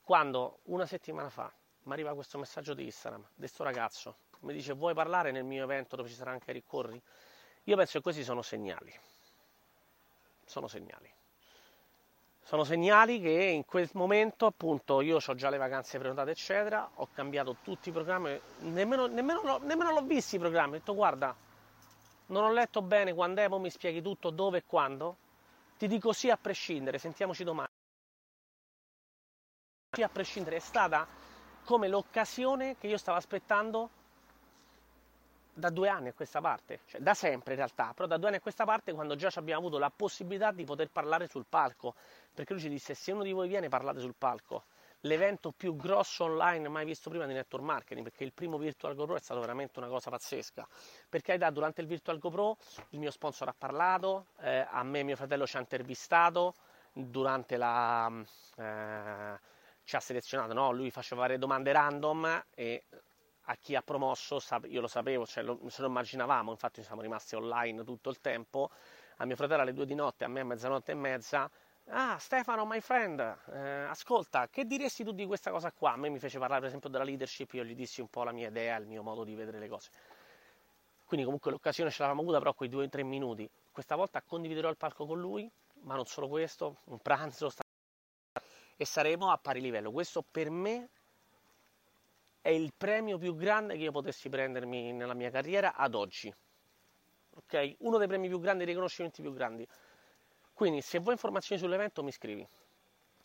Quando 0.00 0.60
una 0.64 0.86
settimana 0.86 1.28
fa 1.28 1.52
mi 1.82 1.92
arriva 1.92 2.14
questo 2.14 2.38
messaggio 2.38 2.72
di 2.72 2.84
Instagram 2.84 3.20
di 3.34 3.40
questo 3.40 3.62
ragazzo, 3.62 4.16
mi 4.40 4.54
dice 4.54 4.72
vuoi 4.72 4.94
parlare 4.94 5.30
nel 5.30 5.44
mio 5.44 5.62
evento 5.62 5.94
dove 5.94 6.08
ci 6.08 6.14
sarà 6.14 6.30
anche 6.30 6.50
Ricorri? 6.50 7.00
Io 7.64 7.76
penso 7.76 7.98
che 7.98 8.02
questi 8.02 8.24
sono 8.24 8.40
segnali. 8.40 8.98
Sono 10.46 10.66
segnali 10.66 11.12
sono 12.44 12.62
segnali 12.64 13.20
che 13.20 13.30
in 13.30 13.64
quel 13.64 13.88
momento 13.94 14.44
appunto 14.44 15.00
io 15.00 15.16
ho 15.16 15.34
già 15.34 15.48
le 15.48 15.56
vacanze 15.56 15.98
prenotate 15.98 16.32
eccetera, 16.32 16.88
ho 16.94 17.08
cambiato 17.12 17.56
tutti 17.62 17.88
i 17.88 17.92
programmi, 17.92 18.38
nemmeno, 18.60 19.06
nemmeno, 19.06 19.58
nemmeno 19.58 19.92
l'ho 19.92 20.02
visto 20.02 20.36
i 20.36 20.38
programmi, 20.38 20.74
ho 20.74 20.78
detto 20.78 20.94
guarda, 20.94 21.34
non 22.26 22.44
ho 22.44 22.52
letto 22.52 22.82
bene 22.82 23.14
quando 23.14 23.40
è, 23.40 23.48
mi 23.48 23.70
spieghi 23.70 24.02
tutto 24.02 24.28
dove 24.28 24.58
e 24.58 24.64
quando, 24.66 25.16
ti 25.78 25.88
dico 25.88 26.12
sì 26.12 26.28
a 26.28 26.36
prescindere, 26.36 26.98
sentiamoci 26.98 27.44
domani. 27.44 27.68
Sì 29.96 30.02
a 30.02 30.08
prescindere, 30.08 30.56
è 30.56 30.60
stata 30.60 31.06
come 31.64 31.88
l'occasione 31.88 32.76
che 32.76 32.88
io 32.88 32.98
stavo 32.98 33.16
aspettando 33.16 33.88
da 35.54 35.70
due 35.70 35.88
anni 35.88 36.08
a 36.08 36.12
questa 36.12 36.40
parte, 36.40 36.80
cioè 36.86 37.00
da 37.00 37.14
sempre 37.14 37.52
in 37.52 37.58
realtà, 37.58 37.92
però 37.94 38.06
da 38.06 38.16
due 38.16 38.28
anni 38.28 38.36
a 38.36 38.40
questa 38.40 38.64
parte 38.64 38.92
quando 38.92 39.14
già 39.14 39.30
abbiamo 39.36 39.60
avuto 39.60 39.78
la 39.78 39.90
possibilità 39.90 40.50
di 40.50 40.64
poter 40.64 40.90
parlare 40.90 41.28
sul 41.28 41.46
palco, 41.48 41.94
perché 42.34 42.52
lui 42.52 42.62
ci 42.62 42.68
disse 42.68 42.94
se 42.94 43.12
uno 43.12 43.22
di 43.22 43.32
voi 43.32 43.48
viene 43.48 43.68
parlate 43.68 44.00
sul 44.00 44.14
palco, 44.16 44.64
l'evento 45.00 45.52
più 45.52 45.76
grosso 45.76 46.24
online 46.24 46.68
mai 46.68 46.84
visto 46.84 47.08
prima 47.08 47.26
di 47.26 47.32
network 47.32 47.64
marketing, 47.64 48.04
perché 48.06 48.24
il 48.24 48.32
primo 48.32 48.58
Virtual 48.58 48.94
GoPro 48.94 49.16
è 49.16 49.20
stato 49.20 49.40
veramente 49.40 49.78
una 49.78 49.88
cosa 49.88 50.10
pazzesca, 50.10 50.66
perché 51.08 51.38
durante 51.52 51.80
il 51.80 51.86
Virtual 51.86 52.18
GoPro 52.18 52.56
il 52.90 52.98
mio 52.98 53.10
sponsor 53.10 53.48
ha 53.48 53.54
parlato, 53.56 54.26
eh, 54.40 54.66
a 54.68 54.82
me 54.82 55.02
mio 55.02 55.16
fratello 55.16 55.46
ci 55.46 55.56
ha 55.56 55.60
intervistato, 55.60 56.54
durante 56.92 57.56
la... 57.56 58.10
Eh, 58.56 59.52
ci 59.84 59.96
ha 59.96 60.00
selezionato, 60.00 60.54
no? 60.54 60.72
lui 60.72 60.90
faceva 60.90 61.22
varie 61.22 61.36
domande 61.36 61.70
random 61.70 62.44
e 62.54 62.84
a 63.44 63.56
chi 63.56 63.74
ha 63.74 63.82
promosso, 63.82 64.38
io 64.68 64.80
lo 64.80 64.86
sapevo, 64.86 65.26
cioè 65.26 65.42
lo, 65.42 65.60
ce 65.68 65.82
lo 65.82 65.88
immaginavamo, 65.88 66.50
infatti 66.50 66.82
siamo 66.82 67.02
rimasti 67.02 67.34
online 67.34 67.84
tutto 67.84 68.10
il 68.10 68.20
tempo, 68.20 68.70
a 69.16 69.24
mio 69.26 69.36
fratello 69.36 69.62
alle 69.62 69.72
due 69.72 69.86
di 69.86 69.94
notte, 69.94 70.24
a 70.24 70.28
me 70.28 70.40
a 70.40 70.44
mezzanotte 70.44 70.92
e 70.92 70.94
mezza, 70.94 71.50
ah 71.88 72.18
Stefano, 72.18 72.64
my 72.64 72.80
friend, 72.80 73.20
eh, 73.52 73.84
ascolta, 73.84 74.48
che 74.48 74.64
diresti 74.64 75.04
tu 75.04 75.12
di 75.12 75.26
questa 75.26 75.50
cosa 75.50 75.72
qua? 75.72 75.92
A 75.92 75.96
me 75.96 76.08
mi 76.08 76.18
fece 76.18 76.38
parlare 76.38 76.60
per 76.60 76.68
esempio 76.68 76.88
della 76.88 77.04
leadership, 77.04 77.52
io 77.52 77.64
gli 77.64 77.74
dissi 77.74 78.00
un 78.00 78.08
po' 78.08 78.24
la 78.24 78.32
mia 78.32 78.48
idea, 78.48 78.76
il 78.76 78.86
mio 78.86 79.02
modo 79.02 79.24
di 79.24 79.34
vedere 79.34 79.58
le 79.58 79.68
cose. 79.68 79.90
quindi 81.04 81.24
comunque 81.24 81.50
l'occasione 81.50 81.90
ce 81.90 81.98
l'avevamo 82.00 82.22
avuta 82.22 82.38
però 82.38 82.54
quei 82.54 82.68
due 82.68 82.84
o 82.84 82.88
tre 82.88 83.02
minuti. 83.02 83.48
Questa 83.70 83.94
volta 83.94 84.22
condividerò 84.22 84.70
il 84.70 84.76
palco 84.76 85.06
con 85.06 85.20
lui, 85.20 85.50
ma 85.82 85.94
non 85.96 86.06
solo 86.06 86.28
questo, 86.28 86.78
un 86.84 86.98
pranzo 86.98 87.50
e 88.76 88.84
saremo 88.84 89.30
a 89.30 89.38
pari 89.38 89.60
livello. 89.60 89.92
Questo 89.92 90.22
per 90.28 90.50
me 90.50 90.90
è 92.44 92.50
il 92.50 92.74
premio 92.76 93.16
più 93.16 93.34
grande 93.34 93.74
che 93.74 93.84
io 93.84 93.90
potessi 93.90 94.28
prendermi 94.28 94.92
nella 94.92 95.14
mia 95.14 95.30
carriera 95.30 95.76
ad 95.76 95.94
oggi. 95.94 96.30
Ok? 97.36 97.76
Uno 97.78 97.96
dei 97.96 98.06
premi 98.06 98.28
più 98.28 98.38
grandi, 98.38 98.64
dei 98.64 98.74
riconoscimenti 98.74 99.22
più 99.22 99.32
grandi. 99.32 99.66
Quindi 100.52 100.82
se 100.82 100.98
vuoi 100.98 101.14
informazioni 101.14 101.58
sull'evento 101.58 102.02
mi 102.02 102.12
scrivi. 102.12 102.46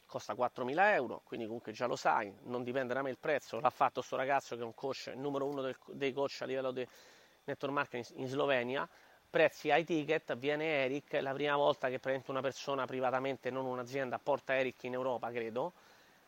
Costa 0.05 0.33
4.000 0.33 0.93
euro, 0.93 1.21
quindi 1.25 1.47
comunque 1.47 1.73
già 1.73 1.85
lo 1.85 1.97
sai, 1.97 2.33
non 2.43 2.63
dipende 2.63 2.93
da 2.93 3.01
me 3.01 3.09
il 3.09 3.17
prezzo, 3.19 3.59
l'ha 3.59 3.69
fatto 3.69 4.01
sto 4.01 4.15
ragazzo 4.15 4.55
che 4.55 4.61
è 4.61 4.65
un 4.65 4.73
coach, 4.73 5.11
il 5.13 5.19
numero 5.19 5.45
uno 5.45 5.61
del, 5.63 5.75
dei 5.87 6.13
coach 6.13 6.37
a 6.39 6.45
livello 6.45 6.71
di 6.71 6.87
network 7.43 7.75
marketing 7.75 8.19
in 8.19 8.27
Slovenia, 8.27 8.89
prezzi 9.29 9.69
ai 9.69 9.83
ticket, 9.83 10.37
viene 10.37 10.85
Eric, 10.85 11.11
la 11.21 11.33
prima 11.33 11.57
volta 11.57 11.89
che 11.89 11.99
presenta 11.99 12.31
una 12.31 12.41
persona 12.41 12.85
privatamente, 12.85 13.49
non 13.49 13.65
un'azienda, 13.65 14.17
porta 14.17 14.55
Eric 14.55 14.81
in 14.83 14.93
Europa, 14.93 15.29
credo, 15.29 15.73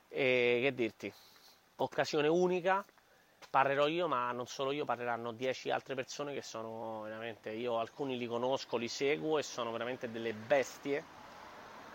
e 0.10 0.60
che 0.62 0.73
dirti, 0.73 1.12
occasione 1.84 2.28
unica, 2.28 2.86
parlerò 3.50 3.88
io, 3.88 4.08
ma 4.08 4.32
non 4.32 4.46
solo 4.46 4.72
io, 4.72 4.86
parleranno 4.86 5.32
10 5.32 5.72
altre 5.72 5.96
persone 5.96 6.34
che 6.34 6.41
sono 6.41 7.02
veramente, 7.02 7.50
io 7.52 7.80
alcuni 7.80 8.17
li 8.17 8.28
conosco, 8.28 8.78
li 8.78 8.88
seguo 8.88 9.38
e 9.38 9.44
sono 9.44 9.72
veramente 9.72 10.10
delle 10.12 10.34
bestie, 10.34 11.04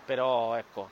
però 0.05 0.55
ecco, 0.57 0.89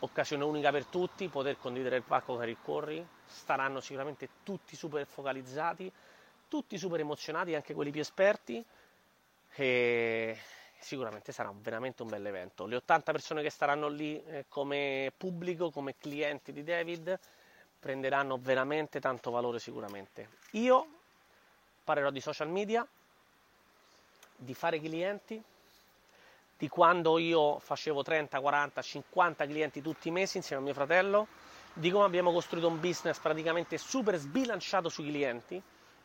occasione 0.00 0.44
unica 0.44 0.70
per 0.70 0.84
tutti, 0.86 1.28
poter 1.28 1.58
condividere 1.58 1.96
il 1.96 2.02
palco 2.02 2.34
con 2.34 2.42
Eric 2.42 2.62
Corri, 2.62 3.06
staranno 3.24 3.80
sicuramente 3.80 4.28
tutti 4.42 4.76
super 4.76 5.06
focalizzati, 5.06 5.90
tutti 6.48 6.76
super 6.76 7.00
emozionati, 7.00 7.54
anche 7.54 7.74
quelli 7.74 7.90
più 7.90 8.00
esperti, 8.00 8.64
e 9.56 10.38
sicuramente 10.78 11.32
sarà 11.32 11.52
veramente 11.56 12.02
un 12.02 12.08
bel 12.08 12.26
evento. 12.26 12.66
Le 12.66 12.76
80 12.76 13.12
persone 13.12 13.42
che 13.42 13.50
staranno 13.50 13.88
lì 13.88 14.22
eh, 14.26 14.44
come 14.48 15.12
pubblico, 15.16 15.70
come 15.70 15.96
clienti 15.96 16.52
di 16.52 16.62
David, 16.62 17.18
prenderanno 17.84 18.38
veramente 18.38 18.98
tanto 18.98 19.30
valore 19.30 19.58
sicuramente. 19.58 20.30
Io 20.52 20.86
parlerò 21.84 22.08
di 22.08 22.20
social 22.22 22.48
media, 22.48 22.86
di 24.36 24.54
fare 24.54 24.80
clienti, 24.80 25.42
di 26.56 26.68
quando 26.68 27.18
io 27.18 27.58
facevo 27.58 28.02
30, 28.02 28.40
40, 28.40 28.80
50 28.80 29.44
clienti 29.44 29.82
tutti 29.82 30.08
i 30.08 30.12
mesi 30.12 30.38
insieme 30.38 30.62
a 30.62 30.64
mio 30.64 30.72
fratello, 30.72 31.26
di 31.74 31.90
come 31.90 32.06
abbiamo 32.06 32.32
costruito 32.32 32.68
un 32.68 32.80
business 32.80 33.18
praticamente 33.18 33.76
super 33.76 34.16
sbilanciato 34.16 34.88
sui 34.88 35.08
clienti, 35.08 35.62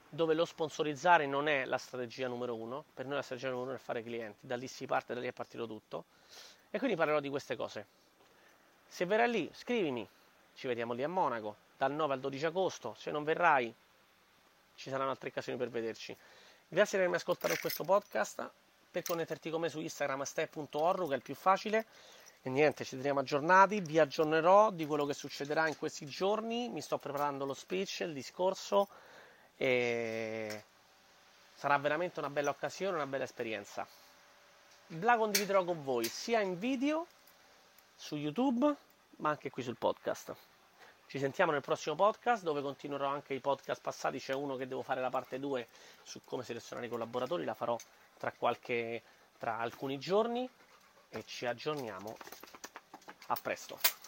dove 0.10 0.34
lo 0.34 0.44
sponsorizzare 0.44 1.28
non 1.28 1.48
è 1.48 1.64
la 1.64 1.78
strategia 1.78 2.28
numero 2.28 2.56
uno, 2.56 2.84
per 2.94 3.06
noi 3.06 3.16
la 3.16 3.22
strategia 3.22 3.52
numero 3.52 3.70
uno 3.70 3.78
è 3.78 3.80
fare 3.80 4.04
clienti, 4.04 4.46
da 4.46 4.58
lì 4.58 4.68
si 4.68 4.86
parte, 4.86 5.14
da 5.14 5.22
lì 5.22 5.28
è 5.28 5.32
partito 5.32 5.66
tutto. 5.66 6.04
E 6.72 6.78
quindi 6.78 6.98
parlerò 6.98 7.22
di 7.22 7.30
queste 7.30 7.56
cose. 7.56 7.86
Se 8.86 9.06
verrai 9.06 9.32
lì, 9.32 9.50
scrivimi, 9.54 10.06
ci 10.60 10.68
vediamo 10.68 10.92
lì 10.92 11.04
a 11.04 11.08
Monaco, 11.08 11.56
dal 11.78 11.94
9 11.94 12.16
al 12.16 12.20
12 12.20 12.48
agosto, 12.48 12.94
se 13.00 13.12
non 13.12 13.24
verrai 13.24 13.74
ci 14.76 14.90
saranno 14.90 15.10
altre 15.10 15.30
occasioni 15.30 15.58
per 15.58 15.70
vederci. 15.70 16.14
Grazie 16.68 16.98
di 16.98 17.06
avermi 17.06 17.16
ascoltato 17.16 17.56
questo 17.62 17.86
podcast, 17.86 18.52
per 18.92 19.04
connetterti 19.04 19.50
con 19.52 19.62
me 19.62 19.70
su 19.70 19.80
Instagram 19.80 20.24
step.org 20.24 21.08
che 21.08 21.14
è 21.14 21.16
il 21.16 21.22
più 21.22 21.34
facile. 21.34 21.86
E 22.42 22.50
niente, 22.50 22.84
ci 22.84 22.98
teniamo 22.98 23.22
aggiornati, 23.22 23.80
vi 23.80 24.00
aggiornerò 24.00 24.72
di 24.72 24.86
quello 24.86 25.06
che 25.06 25.14
succederà 25.14 25.66
in 25.70 25.78
questi 25.78 26.06
giorni, 26.06 26.68
mi 26.68 26.82
sto 26.82 26.98
preparando 26.98 27.46
lo 27.46 27.54
speech, 27.54 28.02
il 28.02 28.12
discorso 28.12 28.90
e 29.56 30.66
sarà 31.54 31.78
veramente 31.78 32.20
una 32.20 32.30
bella 32.30 32.50
occasione, 32.50 32.98
una 32.98 33.08
bella 33.08 33.24
esperienza. 33.24 33.88
La 34.88 35.16
condividerò 35.16 35.64
con 35.64 35.86
voi 35.86 36.04
sia 36.04 36.42
in 36.42 36.60
video 36.60 37.08
su 37.96 38.18
YouTube 38.18 38.76
ma 39.20 39.30
anche 39.30 39.50
qui 39.50 39.64
sul 39.64 39.78
podcast. 39.78 40.36
Ci 41.10 41.18
sentiamo 41.18 41.52
nel 41.52 41.62
prossimo 41.62 41.96
podcast 41.96 42.44
dove 42.44 42.62
continuerò 42.62 43.08
anche 43.08 43.34
i 43.34 43.40
podcast 43.40 43.82
passati, 43.82 44.20
c'è 44.20 44.36
uno 44.36 44.58
che 44.58 44.68
devo 44.68 44.84
fare 44.84 45.02
la 45.02 45.10
parte 45.10 45.40
2 45.40 45.68
su 46.04 46.22
come 46.24 46.44
selezionare 46.44 46.86
i 46.86 46.90
collaboratori, 46.92 47.46
la 47.46 47.56
farò 47.56 47.76
tra, 48.20 48.32
qualche, 48.32 49.02
tra 49.40 49.58
alcuni 49.58 49.98
giorni 49.98 50.48
e 51.10 51.24
ci 51.26 51.48
aggiorniamo. 51.48 52.16
A 53.26 53.36
presto. 53.42 53.99